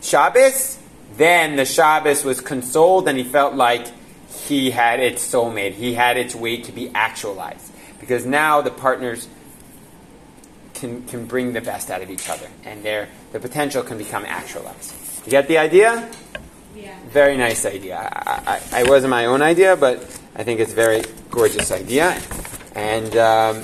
[0.02, 0.78] Shabbos,
[1.18, 3.88] then the Shabbos was consoled, and he felt like
[4.48, 5.74] he had its soulmate.
[5.74, 9.28] He had its way to be actualized because now the partners
[10.76, 14.26] can can bring the best out of each other, and their the potential can become
[14.26, 14.94] actualized.
[15.26, 16.08] You get the idea?
[16.76, 16.94] Yeah.
[17.08, 17.98] Very nice idea.
[17.98, 20.04] I, I, I wasn't my own idea, but
[20.36, 22.20] I think it's a very gorgeous idea.
[22.76, 23.64] And um,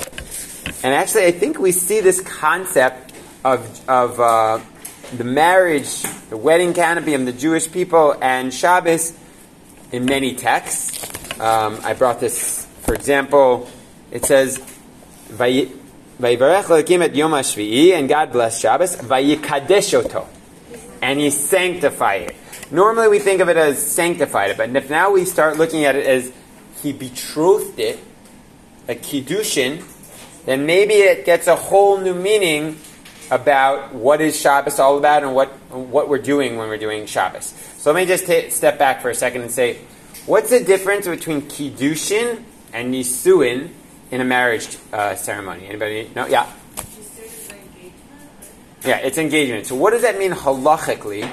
[0.83, 4.59] and actually, I think we see this concept of of uh,
[5.17, 9.13] the marriage, the wedding canopy of the Jewish people and Shabbos
[9.91, 11.03] in many texts.
[11.41, 13.69] Um, I brought this, for example,
[14.09, 14.59] it says,
[15.27, 15.77] "Vayi-
[16.21, 18.95] "Vayivarech Elokim et Yom HaShvi'i," and God bless Shabbos.
[18.95, 20.25] "Vayikadesh oto,"
[21.01, 22.35] and He sanctified it.
[22.71, 25.97] Normally, we think of it as sanctified it, but if now we start looking at
[25.97, 26.31] it as
[26.81, 27.99] He betrothed it,
[28.87, 29.83] a kiddushin,
[30.45, 32.77] then maybe it gets a whole new meaning
[33.29, 37.53] about what is Shabbos all about and what what we're doing when we're doing Shabbos.
[37.77, 39.77] So let me just ta step back for a second and say,
[40.25, 43.69] what's the difference between kiddushin and nisuin
[44.11, 45.67] in a marriage uh, ceremony?
[45.67, 46.11] Anybody?
[46.15, 46.25] No?
[46.27, 46.51] Yeah.
[48.83, 49.67] Yeah, it's engagement.
[49.67, 51.29] So what does that mean halachically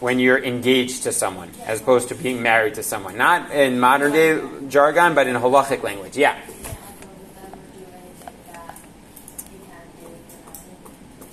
[0.00, 3.16] when you're engaged to someone as opposed to being married to someone?
[3.16, 6.16] Not in modern day jargon, but in halachic language.
[6.16, 6.38] Yeah.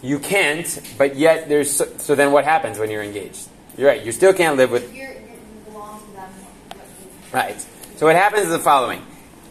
[0.02, 3.48] You can't, but yet there's so, so then what happens when you're engaged?
[3.78, 4.04] You're right.
[4.04, 5.20] You still can't live with You're, you
[5.66, 6.30] belong to them.
[7.32, 7.66] right.
[7.96, 9.02] So what happens is the following: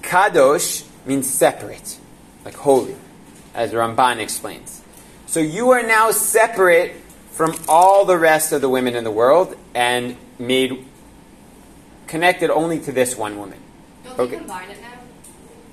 [0.02, 1.98] kadosh means separate,
[2.44, 2.94] like holy,
[3.54, 4.82] as Ramban explains.
[5.26, 7.01] So you are now separate
[7.32, 10.84] from all the rest of the women in the world and made
[12.06, 13.58] connected only to this one woman.
[14.04, 14.32] Don't Okay.
[14.32, 14.88] they combine it now?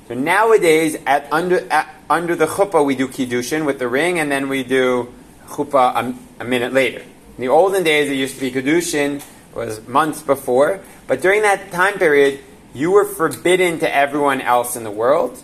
[0.08, 4.32] So nowadays, at under at, under the chuppah, we do kiddushin with the ring, and
[4.32, 5.14] then we do
[5.50, 7.00] chuppah a, a minute later.
[7.02, 9.22] In the olden days, it used to be kiddushin
[9.54, 12.40] was months before, but during that time period,
[12.74, 15.42] you were forbidden to everyone else in the world,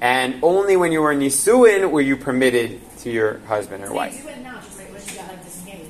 [0.00, 4.14] and only when you were nisuin were you permitted to your husband or wife.
[4.16, 5.88] you do it now, just like when you get like disengaged.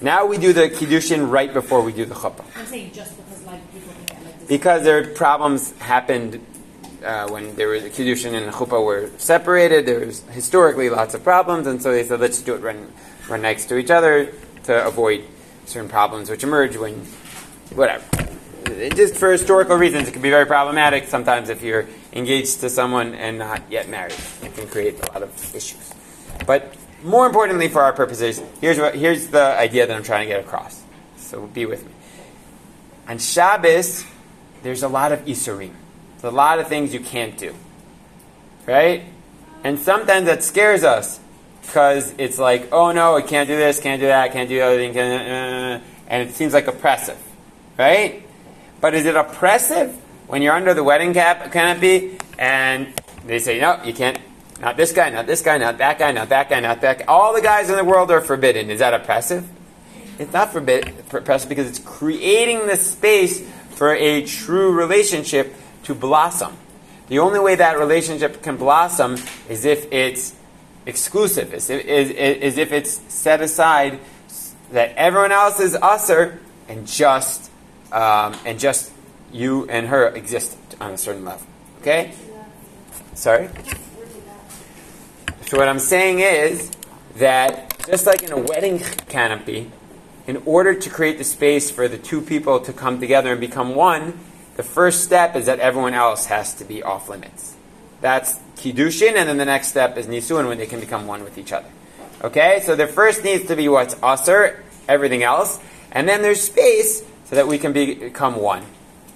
[0.00, 2.44] Now we do the kiddushin right before we do the chuppah.
[2.56, 4.48] I'm saying just because like people can get like.
[4.48, 6.44] Because there are problems happened
[7.04, 9.86] uh, when there was kiddushin and chuppah were separated.
[9.86, 12.92] There was historically lots of problems, and so they said let's do it run,
[13.28, 14.32] run next to each other
[14.64, 15.24] to avoid
[15.66, 16.94] certain problems which emerge when
[17.74, 18.04] whatever.
[18.94, 23.14] Just for historical reasons, it can be very problematic sometimes if you're engaged to someone
[23.14, 24.16] and not yet married.
[24.42, 25.92] It can create a lot of issues.
[26.46, 30.34] But more importantly, for our purposes, here's what here's the idea that I'm trying to
[30.34, 30.82] get across.
[31.18, 31.92] So be with me.
[33.08, 34.04] On Shabbos,
[34.62, 35.72] there's a lot of isurim.
[36.12, 37.54] There's a lot of things you can't do.
[38.66, 39.04] Right?
[39.62, 41.20] And sometimes that scares us
[41.62, 44.62] because it's like, oh no, I can't do this, can't do that, can't do the
[44.62, 47.18] other thing, can't, uh, and it seems like oppressive.
[47.78, 48.26] Right?
[48.80, 49.94] But is it oppressive
[50.26, 52.92] when you're under the wedding cap canopy and
[53.26, 54.18] they say, no, you can't,
[54.60, 57.04] not this guy, not this guy, not that guy, not that guy, not that guy.
[57.06, 58.70] All the guys in the world are forbidden.
[58.70, 59.48] Is that oppressive?
[60.18, 66.56] It's not forbid, oppressive because it's creating the space for a true relationship to blossom.
[67.08, 70.34] The only way that relationship can blossom is if it's
[70.86, 73.98] exclusive, is, is, is if it's set aside
[74.70, 76.38] that everyone else is assur
[76.68, 77.50] and just
[77.92, 78.92] um, and just
[79.32, 81.46] you and her exist on a certain level.
[81.80, 82.14] Okay?
[83.14, 83.48] Sorry?
[85.54, 86.72] So what I'm saying is
[87.14, 89.70] that just like in a wedding canopy,
[90.26, 93.76] in order to create the space for the two people to come together and become
[93.76, 94.18] one,
[94.56, 97.54] the first step is that everyone else has to be off limits.
[98.00, 101.38] That's kiddushin, and then the next step is nisuin when they can become one with
[101.38, 101.68] each other.
[102.24, 105.60] Okay, so there first needs to be what's assur, everything else,
[105.92, 108.64] and then there's space so that we can be, become one.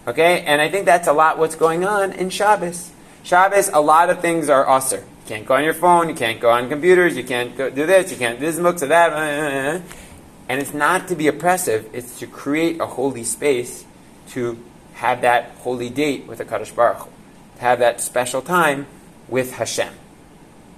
[0.07, 2.93] Okay, and I think that's a lot what's going on in Shabbos.
[3.25, 5.03] Shabbos, a lot of things are assur.
[5.29, 8.17] Can't go on your phone, you can't go on computers, you can't do this, you
[8.17, 9.13] can't do this, books, or that.
[9.13, 9.81] uh, uh, uh.
[10.49, 13.85] And it's not to be oppressive, it's to create a holy space
[14.29, 14.59] to
[14.95, 17.07] have that holy date with the Kadosh Baruch
[17.57, 18.87] to have that special time
[19.29, 19.93] with Hashem.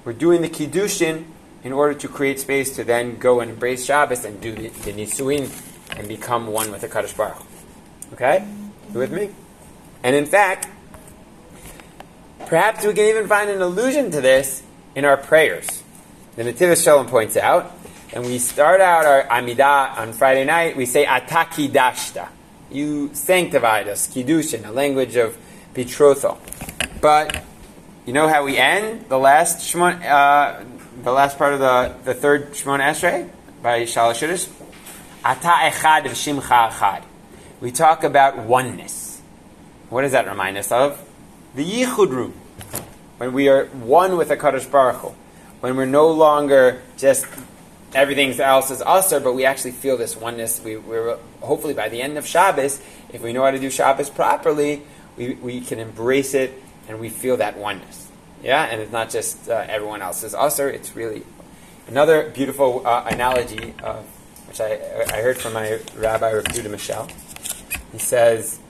[0.04, 1.26] We're doing the Kiddushin
[1.62, 4.92] in order to create space to then go and embrace Shabbos and do the, the
[4.92, 5.48] Nisuin
[5.96, 7.40] and become one with the Kadosh Baruch.
[8.14, 8.44] Okay?
[8.92, 9.30] You with me?
[10.02, 10.66] And in fact,
[12.46, 14.62] perhaps we can even find an allusion to this
[14.94, 15.83] in our prayers.
[16.37, 17.72] The Nativus Shalom points out,
[18.12, 22.29] and we start out our Amidah on Friday night, we say Atah Kidashta.
[22.70, 25.37] You sanctified us, Kiddushin, a language of
[25.74, 26.40] betrothal.
[27.00, 27.44] But
[28.07, 30.64] you know how we end the last Shemon, uh,
[31.03, 33.29] the last part of the, the third Shemon Esrei
[33.62, 34.48] by Shalosh Yudish?
[35.24, 37.03] Ata echad v'shimcha echad.
[37.61, 39.20] We talk about oneness.
[39.90, 41.05] What does that remind us of?
[41.52, 42.34] The Yichud room.
[43.18, 45.08] When we are one with the Kadosh Baruch Hu.
[45.60, 47.26] When we're no longer just
[47.92, 50.60] everything else is assur, but we actually feel this oneness.
[50.60, 52.80] We, we're hopefully by the end of Shabbos,
[53.12, 54.82] if we know how to do Shabbos properly,
[55.16, 58.08] we, we can embrace it and we feel that oneness.
[58.44, 60.68] Yeah, and it's not just uh, everyone else's assur.
[60.68, 61.24] It's really
[61.88, 64.00] another beautiful uh, analogy, uh,
[64.46, 64.78] which I,
[65.12, 67.08] I heard from my rabbi, Rav Judah Michel.
[67.92, 68.60] He says,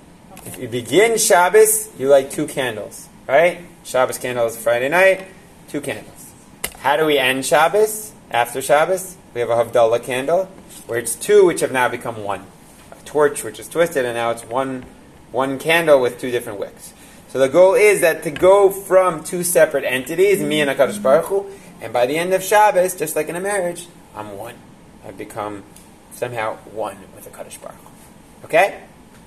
[0.47, 3.61] if you begin Shabbos, you light two candles, right?
[3.85, 5.27] Shabbos candles Friday night,
[5.69, 6.33] two candles.
[6.79, 8.13] How do we end Shabbos?
[8.31, 10.47] After Shabbos, we have a Havdalah candle,
[10.87, 12.47] where it's two which have now become one.
[12.93, 14.87] A torch which is twisted, and now it's one,
[15.31, 16.95] one candle with two different wicks.
[17.29, 21.27] So the goal is that to go from two separate entities, me and HaKadosh Baruch
[21.27, 21.47] Hu,
[21.81, 24.57] and by the end of Shabbos, just like in a marriage, I'm one.
[25.05, 25.65] I've become
[26.13, 28.47] somehow one with HaKadosh Baruch Hu.
[28.47, 28.83] Okay?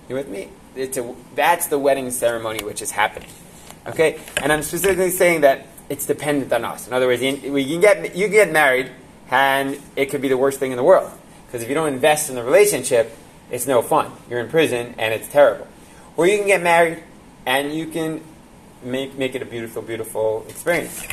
[0.09, 0.49] You with me?
[0.75, 3.29] It's a, that's the wedding ceremony which is happening.
[3.87, 4.19] Okay?
[4.41, 6.87] And I'm specifically saying that it's dependent on us.
[6.87, 8.91] In other words, you, we can get, you can get married,
[9.29, 11.11] and it could be the worst thing in the world.
[11.45, 13.15] Because if you don't invest in the relationship,
[13.51, 14.11] it's no fun.
[14.29, 15.67] You're in prison, and it's terrible.
[16.17, 17.03] Or you can get married,
[17.45, 18.23] and you can
[18.83, 21.05] make, make it a beautiful, beautiful experience.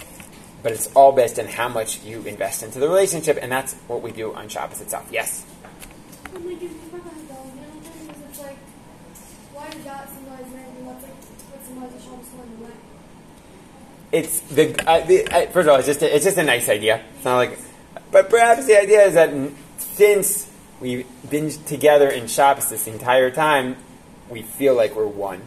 [0.62, 4.02] But it's all based on how much you invest into the relationship, and that's what
[4.02, 5.08] we do on Shabbos itself.
[5.10, 5.44] Yes?
[6.34, 8.56] I'm like, if you think about it though, you know, because it's like,
[9.52, 12.76] why does that symbolize marriage and what's like, what symbolizes Shabbos more than what?
[14.12, 16.68] It's the, uh, the uh, first of all, it's just a, it's just a nice
[16.68, 17.02] idea.
[17.16, 17.58] It's not like,
[18.10, 19.32] but perhaps the idea is that
[19.78, 23.76] since we've been together in Shabbos this entire time,
[24.28, 25.42] we feel like we're one,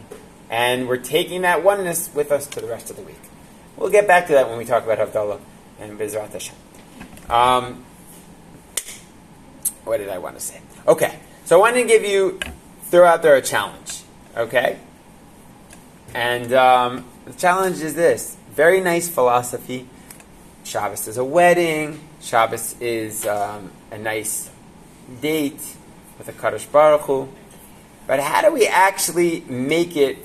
[0.49, 3.19] and we're taking that oneness with us to the rest of the week.
[3.75, 5.41] We'll get back to that when we talk about Havdalah
[5.79, 6.55] and Bezrat Hashem.
[7.29, 7.83] Um,
[9.83, 10.61] what did I want to say?
[10.87, 12.39] Okay, so I wanted to give you,
[12.85, 14.03] throw out there a challenge.
[14.37, 14.79] Okay,
[16.13, 19.87] and um, the challenge is this: very nice philosophy.
[20.63, 21.99] Shabbos is a wedding.
[22.21, 24.49] Shabbos is um, a nice
[25.21, 25.61] date
[26.17, 27.29] with a Kadosh Baruch Hu.
[28.05, 30.17] But how do we actually make it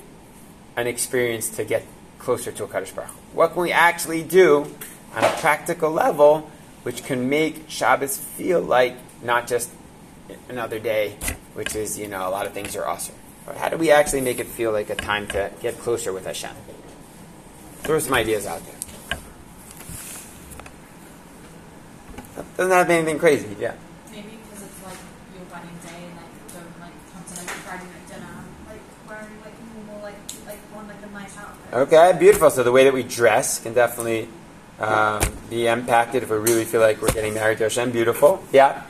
[0.76, 1.84] an experience to get
[2.18, 3.18] closer to a Kadosh Baruch Hu?
[3.32, 4.76] What can we actually do
[5.14, 6.50] on a practical level
[6.82, 9.70] which can make Shabbos feel like not just
[10.48, 11.16] another day,
[11.54, 13.14] which is, you know, a lot of things are awesome.
[13.46, 16.26] But how do we actually make it feel like a time to get closer with
[16.26, 16.54] Hashem?
[17.82, 18.74] Throw some ideas out there.
[22.56, 23.74] Doesn't have anything crazy, yeah.
[24.10, 24.98] Maybe because it's like
[25.34, 29.40] your wedding day and like don't like come to like Friday night dinner, like wearing
[29.44, 31.72] like normal like like one like a nice outfit.
[31.72, 32.50] Okay, beautiful.
[32.50, 34.28] So the way that we dress can definitely
[34.80, 37.90] um, be impacted if we really feel like we're getting married to Hashem.
[37.92, 38.42] Beautiful.
[38.52, 38.82] Yeah.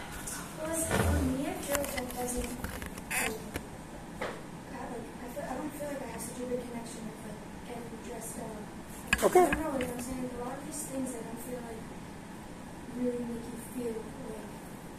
[0.61, 2.51] Well, like, for me, I feel like that doesn't, um,
[3.11, 3.33] have,
[4.91, 7.41] like, I, feel, I don't feel like I have such a big connection with, like,
[7.69, 8.45] getting dressed up.
[9.21, 9.41] Okay.
[9.41, 11.77] I don't know, like I'm saying, a lot of these things that I feel like
[12.97, 13.95] really make you feel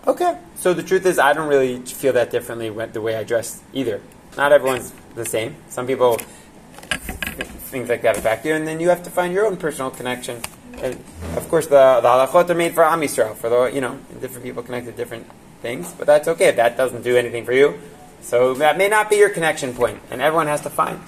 [0.06, 0.38] like, Okay.
[0.56, 3.62] So the truth is, I don't really feel that differently with the way I dress
[3.74, 4.02] either.
[4.36, 5.56] Not everyone's the same.
[5.70, 9.46] Some people th- things like that affect you, and then you have to find your
[9.46, 10.42] own personal connection.
[10.82, 11.02] And
[11.38, 14.44] of course, the the halachot are made for Am Yisrael, for the you know different
[14.44, 15.28] people connect to different
[15.62, 15.94] things.
[15.98, 17.80] But that's okay if that doesn't do anything for you.
[18.22, 21.00] So that may not be your connection point, and everyone has to find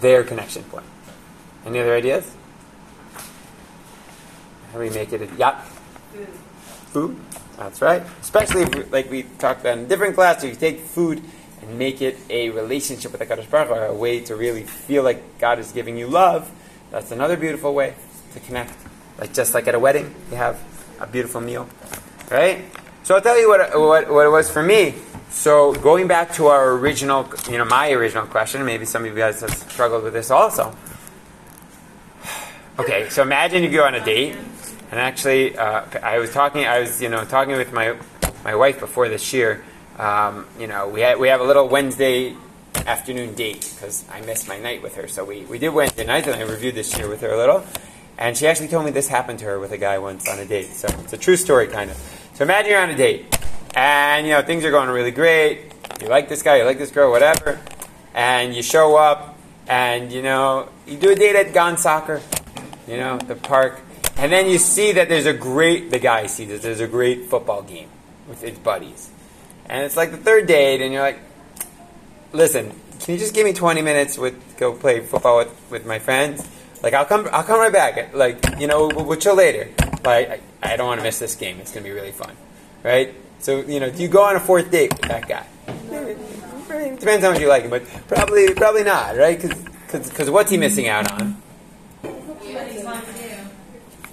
[0.00, 0.86] their connection point.
[1.66, 2.34] Any other ideas?
[4.72, 5.22] How do we make it?
[5.22, 5.60] A, yeah.
[6.92, 7.16] Food.
[7.58, 8.02] That's right.
[8.20, 11.22] Especially if, like we talked about in a different class, if you take food
[11.60, 14.62] and make it a relationship with the Kadosh Baruch Hu, or a way to really
[14.62, 16.50] feel like God is giving you love.
[16.90, 17.94] That's another beautiful way
[18.32, 18.72] to connect.
[19.18, 20.58] Like just like at a wedding, you have
[20.98, 21.68] a beautiful meal,
[22.30, 22.64] right?
[23.02, 24.94] So I'll tell you what, what, what it was for me.
[25.30, 29.16] So going back to our original, you know, my original question, maybe some of you
[29.16, 30.74] guys have struggled with this also.
[32.80, 34.34] Okay, so imagine you go on a date,
[34.90, 37.94] and actually, uh, I was talking, I was, you know, talking with my
[38.42, 39.62] my wife before this year.
[39.98, 42.34] Um, you know, we have, we have a little Wednesday
[42.86, 45.08] afternoon date because I missed my night with her.
[45.08, 47.62] So we, we did Wednesday night, and I reviewed this year with her a little.
[48.16, 50.46] And she actually told me this happened to her with a guy once on a
[50.46, 50.68] date.
[50.68, 52.30] So it's a true story, kind of.
[52.32, 53.36] So imagine you're on a date,
[53.74, 55.70] and you know things are going really great.
[56.00, 57.60] You like this guy, you like this girl, whatever,
[58.14, 59.36] and you show up,
[59.68, 62.22] and you know you do a date at Gone Soccer,
[62.90, 63.80] you know the park,
[64.16, 67.26] and then you see that there's a great the guy sees that there's a great
[67.30, 67.88] football game
[68.28, 69.10] with his buddies,
[69.66, 71.20] and it's like the third date, and you're like,
[72.32, 76.00] listen, can you just give me 20 minutes with go play football with, with my
[76.00, 76.46] friends?
[76.82, 78.12] Like I'll come I'll come right back.
[78.12, 79.68] Like you know we'll, we'll chill later.
[80.02, 81.60] But I, I don't want to miss this game.
[81.60, 82.36] It's gonna be really fun,
[82.82, 83.14] right?
[83.38, 85.46] So you know do you go on a fourth date with that guy?
[86.98, 89.40] Depends how much you like him, but probably probably not, right?
[89.40, 91.40] Because what's he missing out on?
[92.02, 93.28] What he's want to do.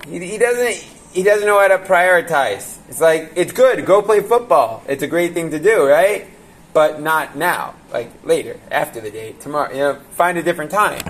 [0.10, 2.78] He, he doesn't he doesn't know how to prioritize.
[2.89, 4.84] It's like it's good, go play football.
[4.88, 6.28] It's a great thing to do, right?
[6.74, 9.72] But not now, like later, after the date, tomorrow.
[9.72, 11.02] You know, find a different time.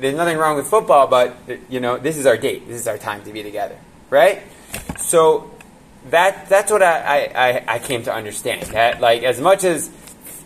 [0.00, 1.36] There's nothing wrong with football, but
[1.68, 2.66] you know, this is our date.
[2.66, 3.76] This is our time to be together,
[4.08, 4.42] right?
[4.98, 5.50] So
[6.10, 8.62] that that's what I, I, I came to understand.
[8.68, 9.90] That like as much as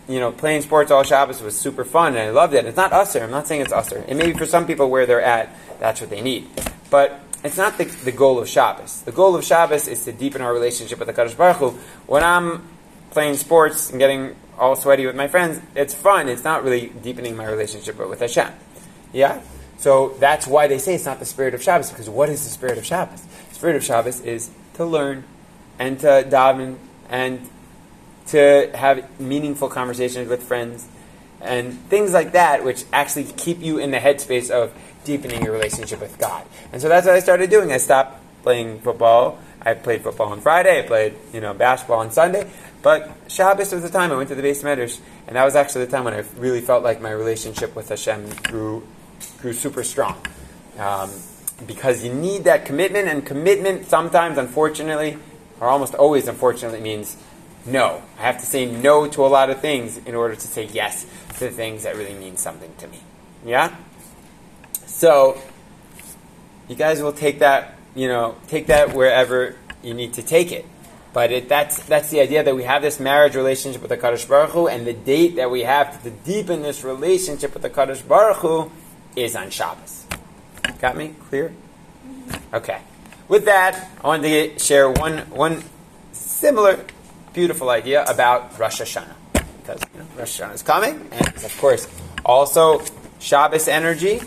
[0.08, 2.64] you know, playing sports all Shabbos was super fun and I loved it.
[2.64, 3.22] It's not assur.
[3.22, 4.04] I'm not saying it's assur.
[4.08, 6.48] It may be for some people where they're at, that's what they need.
[6.90, 9.02] But it's not the, the goal of Shabbos.
[9.02, 11.70] The goal of Shabbos is to deepen our relationship with the Kadosh Baruch Hu.
[12.06, 12.68] When I'm
[13.10, 16.28] playing sports and getting all sweaty with my friends, it's fun.
[16.28, 18.52] It's not really deepening my relationship with Hashem.
[19.12, 19.40] Yeah?
[19.78, 22.50] So that's why they say it's not the spirit of Shabbos, because what is the
[22.50, 23.22] spirit of Shabbos?
[23.22, 25.24] The spirit of Shabbos is to learn
[25.78, 26.76] and to daven
[27.08, 27.48] and
[28.26, 30.86] to have meaningful conversations with friends
[31.40, 34.74] and things like that, which actually keep you in the headspace of
[35.10, 36.44] deepening your relationship with God.
[36.72, 37.72] And so that's what I started doing.
[37.72, 39.38] I stopped playing football.
[39.60, 40.78] I played football on Friday.
[40.78, 42.48] I played, you know, basketball on Sunday.
[42.82, 45.84] But Shabbos was the time I went to the beis medrash, and that was actually
[45.86, 48.86] the time when I really felt like my relationship with Hashem grew
[49.38, 50.16] grew super strong.
[50.78, 51.10] Um,
[51.66, 55.18] because you need that commitment, and commitment sometimes, unfortunately,
[55.60, 57.18] or almost always, unfortunately, means
[57.66, 58.02] no.
[58.18, 61.04] I have to say no to a lot of things in order to say yes
[61.36, 63.00] to the things that really mean something to me.
[63.44, 63.76] Yeah?
[65.00, 65.40] So,
[66.68, 70.66] you guys will take that, you know, take that wherever you need to take it.
[71.14, 74.28] But it, that's, that's the idea that we have this marriage relationship with the Kadosh
[74.28, 78.06] Baruch Hu, and the date that we have to deepen this relationship with the Kadosh
[78.06, 78.70] Baruch Hu
[79.16, 80.04] is on Shabbos.
[80.80, 81.14] Got me?
[81.30, 81.54] Clear?
[82.06, 82.56] Mm-hmm.
[82.56, 82.82] Okay.
[83.26, 85.64] With that, I wanted to get, share one, one
[86.12, 86.84] similar
[87.32, 89.14] beautiful idea about Rosh Hashanah.
[89.32, 91.88] Because you know, Rosh Hashanah is coming, and of course,
[92.22, 92.82] also
[93.18, 94.20] Shabbos energy.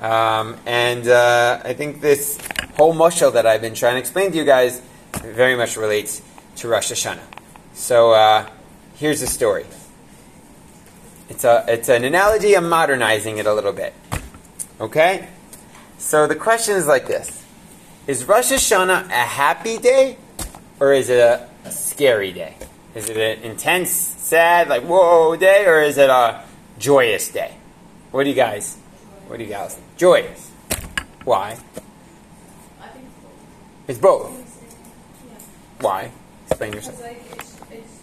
[0.00, 2.38] Um, and uh, I think this
[2.76, 4.82] whole mushal that I've been trying to explain to you guys
[5.22, 6.22] very much relates
[6.56, 7.22] to Rosh Hashanah.
[7.72, 8.48] So uh,
[8.96, 9.66] here's the story.
[11.28, 13.94] It's, a, it's an analogy, I'm modernizing it a little bit.
[14.80, 15.28] Okay?
[15.98, 17.44] So the question is like this
[18.06, 20.18] Is Rosh Hashanah a happy day
[20.78, 22.54] or is it a, a scary day?
[22.94, 26.44] Is it an intense, sad, like whoa day or is it a
[26.78, 27.54] joyous day?
[28.10, 28.76] What do you guys,
[29.26, 29.85] what do you guys think?
[29.96, 30.50] Joyous.
[31.24, 31.56] Why?
[32.82, 33.06] I think
[33.88, 34.30] It's both.
[34.30, 35.38] Yeah.
[35.80, 36.10] Why?
[36.48, 37.00] Explain yourself.
[37.00, 37.94] Like it's, it's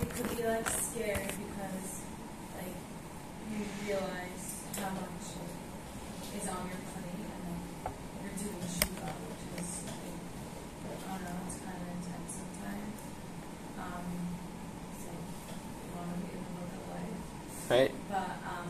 [0.00, 2.00] it could be like scary because
[2.56, 2.76] like
[3.52, 7.60] you realize how much like, is on your plate and then
[8.24, 10.16] you're doing shiva, which is like
[10.96, 12.98] I don't know, it's kind of intense sometimes.
[13.76, 14.06] Um,
[14.96, 17.20] so you want to be able to look at life,
[17.68, 17.92] Right?
[18.08, 18.68] but um,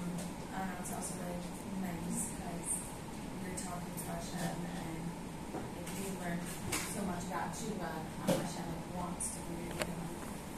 [0.55, 1.43] I don't know, it's also like
[1.85, 2.71] nice because
[3.45, 5.01] you're talking to Hashem and
[5.53, 6.39] like, you learn
[7.47, 9.79] how Hashem like, wants to be doing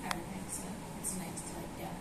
[0.05, 0.45] everything.
[0.51, 0.63] So
[1.01, 1.93] it's nice to like get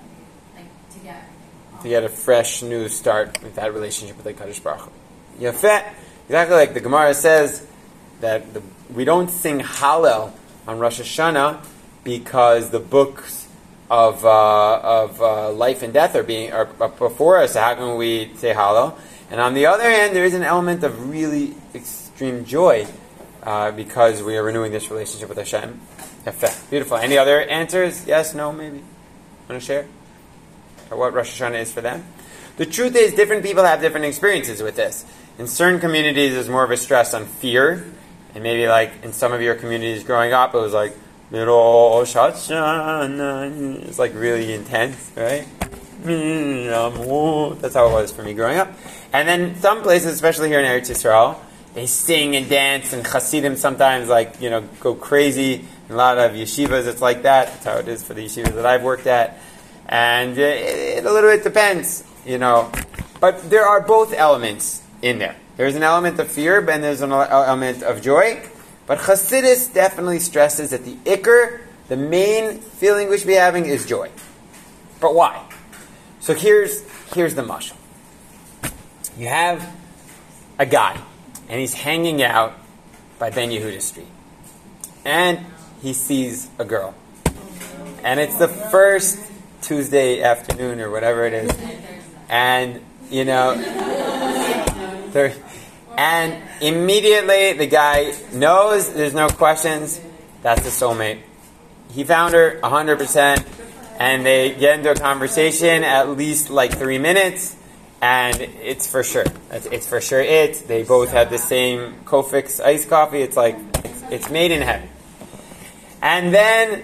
[0.56, 1.84] like to get everything.
[1.84, 4.92] to get a fresh new start with that relationship with the Kadosh Baruch.
[5.40, 5.94] Yafet,
[6.26, 7.68] exactly like the Gemara says
[8.22, 8.62] that the,
[8.94, 10.32] we don't sing Hallel
[10.68, 11.64] on Rosh Hashanah
[12.04, 13.48] because the books
[13.90, 17.54] of, uh, of uh, life and death are being are, are before us.
[17.54, 18.98] So how can we say Hallel?
[19.30, 22.88] And on the other hand, there is an element of really extreme joy
[23.48, 25.80] uh, because we are renewing this relationship with Hashem.
[26.70, 26.98] Beautiful.
[26.98, 28.06] Any other answers?
[28.06, 28.84] Yes, no, maybe?
[29.48, 29.88] Want to share?
[30.92, 32.06] or what Rosh Hashanah is for them.
[32.58, 35.06] The truth is, different people have different experiences with this.
[35.38, 37.86] In certain communities, there's more of a stress on fear,
[38.34, 40.96] and maybe like in some of your communities growing up, it was like.
[41.30, 42.40] It's
[44.00, 45.46] like really intense, right?
[47.62, 48.72] That's how it was for me growing up.
[49.12, 51.38] And then some places, especially here in Eretz Yisrael,
[51.74, 55.66] they sing and dance, and Hasidim sometimes like you know go crazy.
[55.90, 57.48] In a lot of yeshivas, it's like that.
[57.48, 59.40] That's how it is for the yeshivas that I've worked at.
[59.88, 62.72] and it, it a little bit depends, you know.
[63.20, 65.36] But there are both elements in there.
[65.56, 68.42] There's an element of fear, and there's an element of joy.
[68.86, 73.86] But Chassidus definitely stresses that the ikar, the main feeling we should be having, is
[73.86, 74.12] joy.
[75.00, 75.44] But why?
[76.20, 77.76] So here's here's the mushal.
[79.18, 79.68] You have
[80.60, 81.00] a guy,
[81.50, 82.54] and he's hanging out
[83.20, 84.08] by Ben Yehuda Street,
[85.06, 85.46] and
[85.82, 86.94] he sees a girl,
[88.04, 89.20] and it's the first
[89.62, 91.52] Tuesday afternoon or whatever it is,
[92.30, 93.54] and you know,
[95.98, 100.00] and immediately the guy knows there's no questions.
[100.44, 101.22] That's the soulmate.
[101.92, 103.44] He found her 100%,
[104.00, 107.57] and they get into a conversation at least like three minutes,
[108.02, 109.26] and it's for sure.
[109.52, 110.68] It's, it's for sure it.
[110.68, 113.22] They both have the same Cofix iced coffee.
[113.22, 114.90] It's like, it's, it's made in heaven.
[116.02, 116.84] And then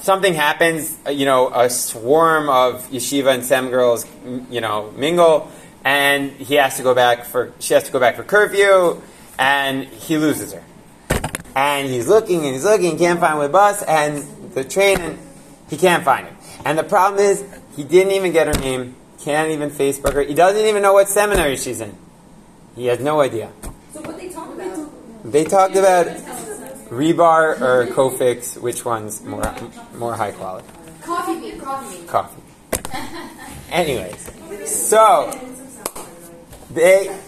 [0.00, 4.06] something happens, uh, you know, a swarm of yeshiva and sem girls,
[4.50, 5.50] you know, mingle,
[5.84, 9.00] and he has to go back for, she has to go back for curfew,
[9.38, 10.64] and he loses her.
[11.54, 15.18] And he's looking and he's looking, can't find the bus, and the train, and
[15.68, 16.32] he can't find it.
[16.64, 17.44] And the problem is,
[17.76, 21.08] he didn't even get her name, can't even Facebook her, he doesn't even know what
[21.08, 21.96] seminary she's in.
[22.76, 23.50] He has no idea.
[23.92, 24.88] So what they talk about?
[25.24, 26.06] They talked about
[26.88, 29.54] rebar or Cofix, which one's more
[29.94, 30.68] more high quality?
[31.02, 32.06] Coffee bean, coffee bean.
[32.06, 32.42] Coffee.
[33.70, 35.30] Anyways, so
[36.70, 37.18] they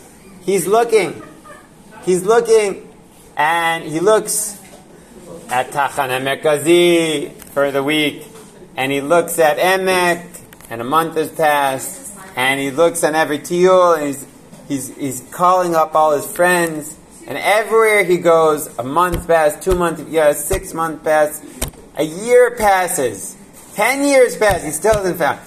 [0.42, 1.22] he's looking,
[2.04, 2.88] he's looking,
[3.36, 4.60] and he looks
[5.48, 8.26] at Tachana Mekazi for the week,
[8.76, 10.39] and he looks at Emek,
[10.70, 14.26] and a month has passed, and he looks on every tiul, and he's
[14.68, 16.96] he's he's calling up all his friends.
[17.26, 21.44] And everywhere he goes, a month passed, two months, yeah, six months passed,
[21.96, 23.36] a year passes,
[23.74, 25.40] ten years pass, he still hasn't found.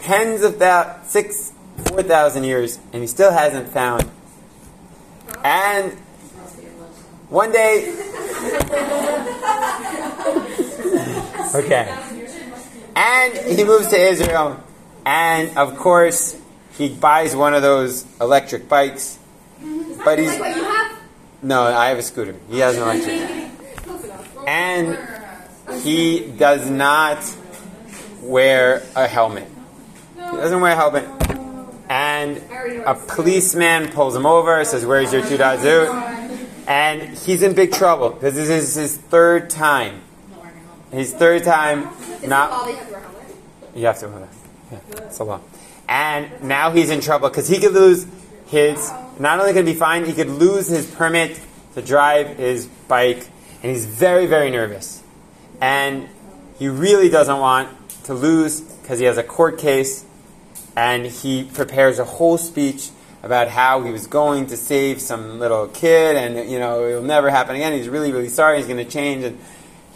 [0.00, 1.52] Tens of thousands, six,
[1.86, 4.08] four thousand years, and he still hasn't found.
[5.42, 5.92] And
[7.28, 7.90] one day,
[11.54, 12.15] okay,
[12.96, 14.62] and he moves to Israel,
[15.04, 16.40] and of course,
[16.76, 19.18] he buys one of those electric bikes.
[20.04, 20.98] But he's Wait, you have?
[21.42, 22.34] no, I have a scooter.
[22.50, 23.50] He has an electric.
[24.46, 24.98] And
[25.82, 27.18] he does not
[28.22, 29.48] wear a helmet.
[30.14, 31.04] He doesn't wear a helmet.
[31.88, 32.38] And
[32.84, 36.46] a policeman pulls him over, says, Where's your teudat zehut?
[36.66, 40.02] And he's in big trouble because this is his third time.
[40.92, 41.88] His third time
[42.22, 42.50] Is not.
[42.50, 43.36] all they have to wear helmet?
[43.74, 44.28] You have to wear that.
[44.72, 45.40] Yeah, it's a law.
[45.88, 48.06] And now he's in trouble because he could lose
[48.46, 48.90] his.
[49.18, 51.40] Not only could he be fined, he could lose his permit
[51.74, 53.28] to drive his bike,
[53.62, 55.02] and he's very, very nervous.
[55.60, 56.08] And
[56.58, 57.68] he really doesn't want
[58.04, 60.04] to lose because he has a court case,
[60.76, 62.90] and he prepares a whole speech
[63.22, 67.30] about how he was going to save some little kid, and you know it'll never
[67.30, 67.72] happen again.
[67.72, 68.58] He's really, really sorry.
[68.58, 69.38] He's going to change, and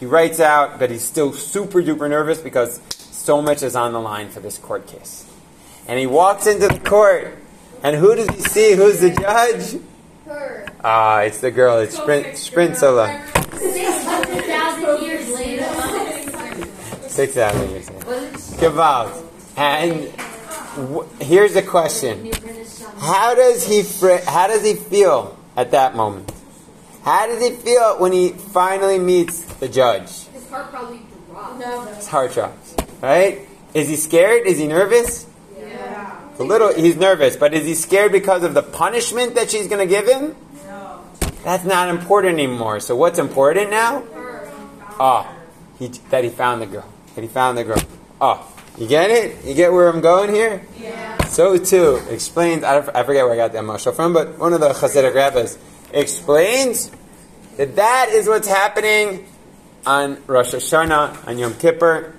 [0.01, 4.01] he writes out, but he's still super duper nervous because so much is on the
[4.01, 5.31] line for this court case.
[5.87, 7.37] And he walks into the court,
[7.83, 8.75] and who does he see?
[8.75, 9.81] Who's the judge?
[10.25, 10.67] Her.
[10.83, 11.79] Ah, it's the girl.
[11.81, 13.23] It's Sprint, Sprintzela.
[13.59, 17.09] Six hundred thousand years later.
[17.09, 17.89] Six thousand years.
[18.61, 19.27] Gewalt.
[19.57, 20.13] And
[20.77, 22.31] w- here's the question:
[22.99, 26.33] How does he fr- How does he feel at that moment?
[27.05, 30.27] How does he feel when he finally meets the judge?
[30.29, 31.59] His heart probably drops.
[31.61, 31.81] No.
[31.95, 32.75] His heart drops.
[33.01, 33.49] Right?
[33.73, 34.47] Is he scared?
[34.47, 35.27] Is he nervous?
[35.59, 36.19] Yeah.
[36.33, 36.75] It's a little.
[36.75, 40.07] He's nervous, but is he scared because of the punishment that she's going to give
[40.07, 40.37] him?
[40.67, 41.01] No.
[41.45, 42.81] That's not important anymore.
[42.81, 44.01] So what's important now?
[44.03, 44.51] Her.
[44.99, 45.33] Ah,
[45.79, 46.85] he, that he found the girl.
[47.15, 47.81] That he found the girl.
[48.21, 48.47] Ah,
[48.77, 49.43] you get it?
[49.47, 50.63] You get where I'm going here?
[50.79, 51.17] Yeah.
[51.25, 52.63] So too explains.
[52.65, 55.15] I, don't- I forget where I got that mashal from, but one of the Hasidic
[55.15, 55.57] rabbis
[55.93, 56.91] explains
[57.57, 59.27] that that is what's happening
[59.87, 62.15] on Rosh Hashanah on Yom Kippur.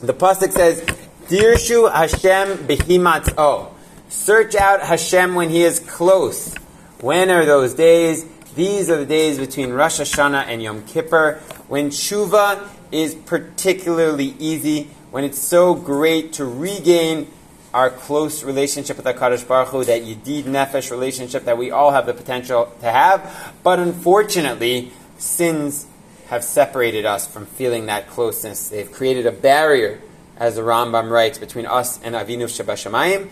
[0.00, 0.82] The pasuk says,
[1.28, 3.68] "Dirshu Hashem behimatzo."
[4.08, 6.54] Search out Hashem when He is close.
[7.00, 8.24] When are those days?
[8.54, 12.60] These are the days between Rosh Hashanah and Yom Kippur, when tshuva
[12.92, 17.26] is particularly easy, when it's so great to regain
[17.74, 22.06] our close relationship with HaKadosh Baruch Hu, that Yedid Nefesh relationship that we all have
[22.06, 23.52] the potential to have.
[23.64, 25.86] But unfortunately, sins
[26.28, 28.68] have separated us from feeling that closeness.
[28.68, 30.00] They've created a barrier,
[30.36, 33.28] as the Rambam writes, between us and Avinu Shebashamayim.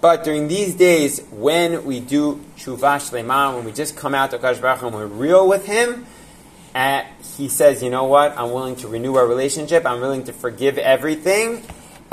[0.00, 4.38] But during these days, when we do Shuvah Shleimah, when we just come out to
[4.38, 6.04] HaKadosh Baruch Hu and we're real with Him,
[6.74, 7.04] uh,
[7.38, 10.78] He says, you know what, I'm willing to renew our relationship, I'm willing to forgive
[10.78, 11.62] everything,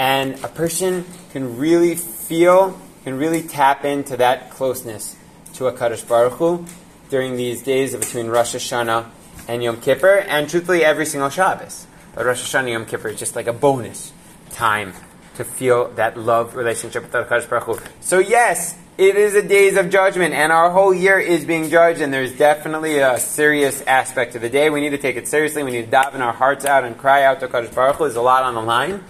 [0.01, 5.15] And a person can really feel, can really tap into that closeness
[5.53, 6.65] to a Kadosh Baruch Hu
[7.11, 9.11] during these days between Rosh Hashanah
[9.47, 11.85] and Yom Kippur, and truthfully every single Shabbos.
[12.15, 14.11] But Rosh Hashanah and Yom Kippur is just like a bonus
[14.49, 14.93] time
[15.35, 17.91] to feel that love relationship with the Kadosh Baruch Hu.
[17.99, 22.01] So yes, it is a days of judgment, and our whole year is being judged,
[22.01, 24.71] and there's definitely a serious aspect to the day.
[24.71, 25.61] We need to take it seriously.
[25.61, 28.05] We need to dive in our hearts out and cry out to Kadosh Baruch Hu.
[28.05, 29.03] There's a lot on the line.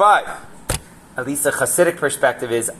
[0.00, 0.40] But
[1.14, 2.70] at least the Hasidic perspective is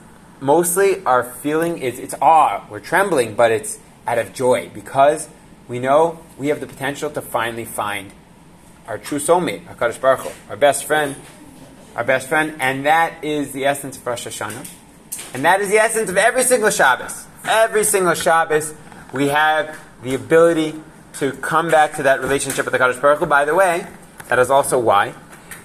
[0.40, 2.64] mostly our feeling is it's awe.
[2.70, 5.28] We're trembling, but it's out of joy because
[5.68, 8.10] we know we have the potential to finally find
[8.88, 11.14] our true soulmate, our Kadosh Baruch Hu, our best friend,
[11.94, 14.66] our best friend, and that is the essence of Rosh Hashanah.
[15.34, 17.26] And that is the essence of every single Shabbos.
[17.44, 18.72] Every single Shabbos,
[19.12, 20.72] we have the ability
[21.18, 23.26] to come back to that relationship with the Kadosh Baruch Hu.
[23.26, 23.86] By the way,
[24.28, 25.12] that is also why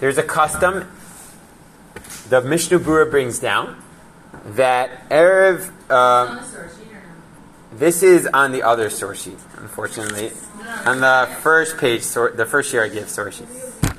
[0.01, 0.89] there's a custom
[2.29, 3.81] the Mishnah Berurah brings down
[4.45, 5.71] that Erev.
[5.89, 6.43] Uh,
[7.73, 10.31] this is on the other source sheet, unfortunately.
[10.85, 13.49] On the first page, the first year I give source sheet.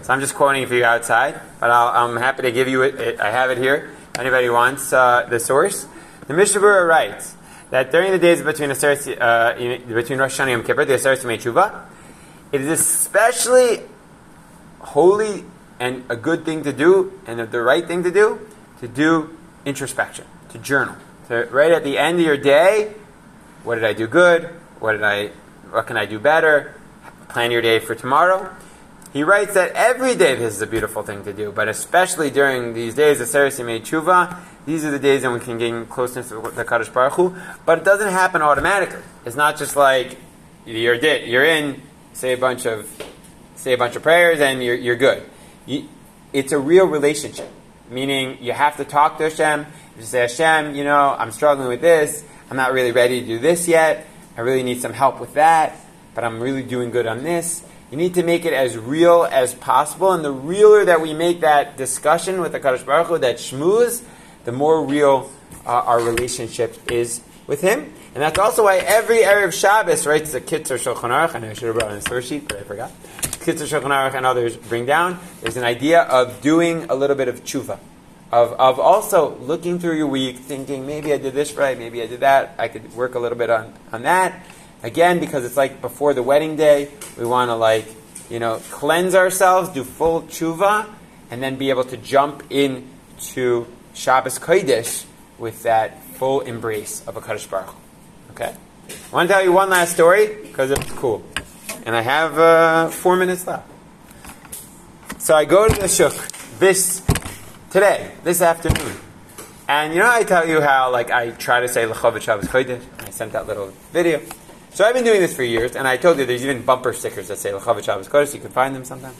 [0.03, 2.95] So I'm just quoting for you outside, but i am happy to give you it,
[2.95, 3.91] it, I have it here.
[4.19, 5.87] Anybody wants uh, the source?
[6.27, 7.35] The Mishnah Berurah writes
[7.71, 9.55] that during the days between Aseret, uh,
[9.93, 11.87] between Rosh Hashanah and Yom Kippur, the Aseret Tshuva,
[12.53, 13.83] it is especially
[14.79, 15.45] holy
[15.79, 18.41] and a good thing to do and the right thing to do
[18.81, 20.97] to do introspection, to journal.
[21.29, 22.95] To, right at the end of your day,
[23.65, 24.45] what did I do good?
[24.79, 25.31] What did I
[25.71, 26.75] what can I do better?
[27.29, 28.55] Plan your day for tomorrow.
[29.13, 32.75] He writes that every day this is a beautiful thing to do, but especially during
[32.75, 36.29] these days of Seres Yemei Tshuva, these are the days when we can gain closeness
[36.29, 39.01] to the Kadosh Baruch Hu, but it doesn't happen automatically.
[39.25, 40.19] It's not just like
[40.67, 42.91] you're, you're in, say a bunch of
[43.55, 45.25] say a bunch of prayers and you're, you're good
[45.67, 45.89] you,
[46.33, 47.49] it's a real relationship.
[47.91, 49.67] Meaning, you have to talk to Hashem.
[49.97, 52.25] You say, Hashem, you know, I'm struggling with this.
[52.51, 54.07] I'm not really ready to do this yet.
[54.37, 55.77] I really need some help with that.
[56.15, 57.65] But I'm really doing good on this.
[57.91, 60.13] You need to make it as real as possible.
[60.13, 64.03] And the realer that we make that discussion with the Kadosh Baruch Hu, that shmooze,
[64.45, 65.31] the more real
[65.65, 67.93] uh, our relationship is with Him.
[68.15, 71.35] And that's also why every Erev Shabbos, it's a Kitzur Shulchan Aruch.
[71.35, 72.91] I know I should have brought in a source sheet, but I forgot.
[73.47, 75.21] Kitzur Shulchan Aruch and others bring down.
[75.41, 77.79] There's an idea of doing a little bit of tshuva.
[78.33, 82.09] Of, of also looking through your week, thinking, maybe I did this right, maybe I
[82.09, 84.45] did that, I could work a little bit on, on that.
[84.83, 87.87] Again, because it's like before the wedding day, we want to like,
[88.29, 90.89] you know, cleanse ourselves, do full tshuva,
[91.31, 95.05] and then be able to jump into Shabbos Kodesh
[95.39, 97.73] with that full embrace of a Kadosh Baruch.
[98.33, 98.53] Okay?
[98.89, 101.25] I want to tell you one last story because it's cool.
[101.87, 103.71] And I have uh, four minutes left.
[105.19, 106.15] So I go to the shuk
[106.59, 107.01] this
[107.71, 108.97] today, this afternoon.
[109.69, 112.83] And you know I tell you how like I try to say Lichvod Shabbos Kodesh.
[113.07, 114.21] I sent that little video.
[114.71, 117.29] So I've been doing this for years, and I told you there's even bumper stickers
[117.29, 118.35] that say Lichvod Shabbos Kodesh.
[118.35, 119.17] You can find them sometimes.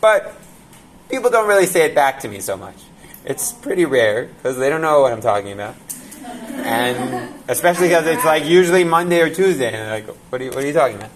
[0.00, 0.36] But
[1.08, 2.76] people don't really say it back to me so much.
[3.24, 5.74] It's pretty rare because they don't know what I'm talking about
[6.64, 10.64] and especially because it's like usually Monday or Tuesday, and like, what are you, what
[10.64, 11.10] are you talking about?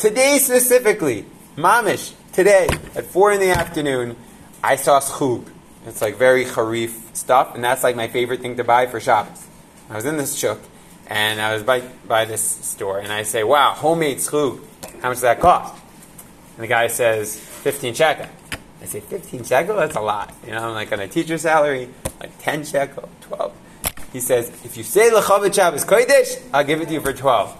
[0.00, 1.26] Today specifically,
[1.56, 4.16] mamish, today at four in the afternoon,
[4.64, 5.46] I saw schug.
[5.84, 9.46] It's like very harif stuff, and that's like my favorite thing to buy for Shabbos.
[9.90, 10.58] I was in this shuk,
[11.06, 14.60] and I was by, by this store, and I say, wow, homemade schug.
[15.02, 15.74] How much does that cost?
[16.56, 18.26] And the guy says, 15 shekel.
[18.80, 19.76] I say, 15 shekel?
[19.76, 20.34] That's a lot.
[20.46, 23.52] You know, I'm like on a teacher's salary, like 10 shekel, 12
[24.14, 27.56] he says, if you say Lichvod Shabbos Kodesh, I'll give it to you for 12.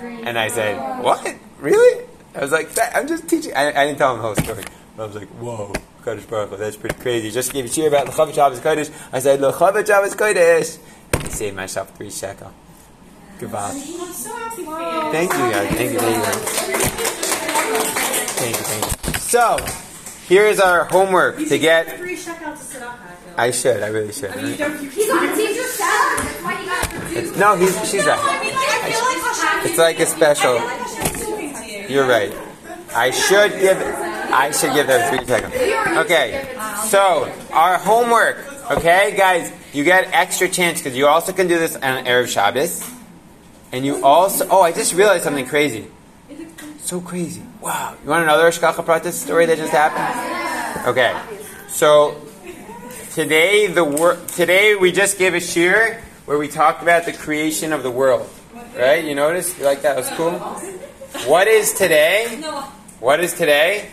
[0.00, 1.36] And I said, what?
[1.62, 2.04] Really?
[2.34, 3.54] I was like, I'm just teaching.
[3.54, 4.64] I, I, didn't tell him the whole story.
[4.96, 7.30] But I was like, whoa, Kadosh Baruch that's pretty crazy.
[7.30, 8.90] Just gave a cheer about Lichvod Shabbos Kodesh.
[9.12, 10.78] I said, Lichvod Shabbos Kodesh.
[11.12, 12.52] And I saved myself three shekel.
[13.38, 13.70] Goodbye.
[13.70, 15.68] Thank you, guys.
[15.74, 16.32] Thank you, thank you.
[18.42, 19.20] Thank you, thank you.
[19.20, 19.56] So,
[20.26, 22.00] here is our homework to get.
[23.36, 23.82] I should.
[23.82, 24.34] I really should.
[24.34, 24.46] Right?
[24.46, 26.24] He's on the teacher's salary.
[26.26, 28.42] That's why you got it's, No, he's, she's right.
[29.64, 30.58] It's like a special.
[31.92, 32.34] You're right.
[32.94, 33.78] I should give.
[33.80, 35.54] I should give them three seconds.
[35.98, 36.56] Okay.
[36.88, 38.38] So our homework.
[38.70, 42.88] Okay, guys, you get extra chance because you also can do this on Erev Shabbos,
[43.72, 44.46] and you also.
[44.48, 45.86] Oh, I just realized something crazy.
[46.80, 47.42] So crazy!
[47.60, 47.96] Wow.
[48.02, 50.88] You want another Hashgacha Pratis story that just happened?
[50.88, 51.14] Okay.
[51.68, 52.20] So
[53.12, 57.74] Today, the wor- today we just gave a shiur where we talked about the creation
[57.74, 58.26] of the world.
[58.74, 59.04] Right?
[59.04, 59.58] You notice?
[59.58, 59.98] You like that?
[59.98, 60.32] It was cool.
[61.26, 62.42] What is today?
[62.98, 63.88] What is today?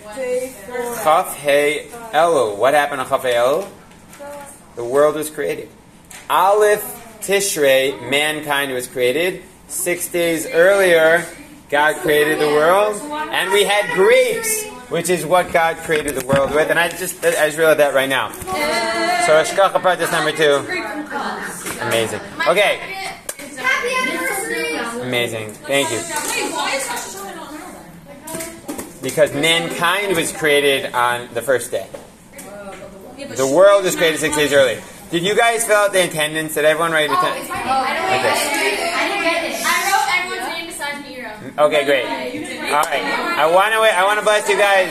[1.04, 1.88] Chaf Hey.
[1.90, 3.68] What happened on Chaf Hey
[4.76, 5.70] the world was created.
[6.30, 6.82] Aleph
[7.22, 9.44] Tishrei, mankind was created.
[9.68, 11.26] Six days earlier,
[11.70, 12.96] God created the world,
[13.30, 16.70] and we had grapes, which is what God created the world with.
[16.72, 18.32] And I just I just realized that right now.
[18.32, 20.64] So Hashgacha Pratis number two.
[21.82, 22.22] Amazing.
[22.48, 22.78] Okay,
[23.58, 25.02] Happy anniversary!
[25.02, 25.50] amazing.
[25.68, 25.98] Thank you.
[25.98, 28.99] Wait, why is Rosh Hashanah not now then?
[29.10, 31.88] Because mankind was created on the first day.
[33.18, 34.80] The world was created six days early.
[35.10, 36.54] Did you guys fill out the attendance?
[36.54, 37.46] Did everyone write Oh, attendance?
[37.46, 37.66] it's my name.
[37.66, 38.94] I don't Okay.
[38.94, 39.66] I didn't get it.
[39.66, 41.66] I wrote everyone's name besides Mira.
[41.66, 42.06] Okay, great.
[42.06, 43.04] All right.
[43.04, 43.80] I want to.
[43.80, 44.90] I want to bless you guys.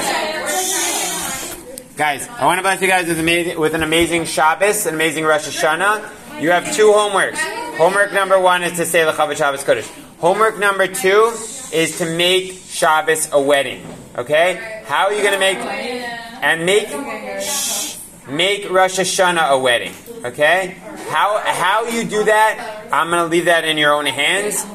[1.97, 5.25] Guys, I want to bless you guys with amazing, with an amazing Shabbos, an amazing
[5.25, 6.41] Rosh Hashanah.
[6.43, 7.39] You have two homeworks.
[7.77, 9.89] Homework number one is to say Lichvod Shabbos Kodesh.
[10.19, 11.33] Homework number two
[11.73, 13.83] is to make Shabbos a wedding.
[14.19, 14.83] Okay?
[14.87, 16.89] How are you going to make and make
[18.29, 19.93] make Rosh Hashanah a wedding?
[20.25, 20.77] Okay?
[21.09, 22.89] How how you do that?
[22.93, 24.67] I'm going to leave that in your own hands.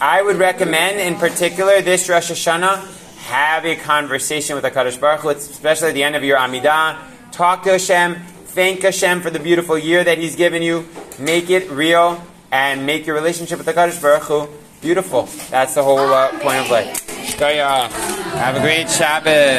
[0.00, 5.28] I would recommend, in particular, this Rosh Hashanah, have a conversation with HaKadosh Baruch Hu,
[5.28, 6.98] especially at the end of your Amidah.
[7.32, 8.14] Talk to Hashem,
[8.46, 10.88] thank Hashem for the beautiful year that He's given you,
[11.18, 15.28] make it real, and make your relationship with HaKadosh Baruch Hu beautiful.
[15.50, 17.06] That's the whole uh, point of life.
[17.06, 17.90] Shkoyach.
[18.32, 19.58] Have a great Shabbos.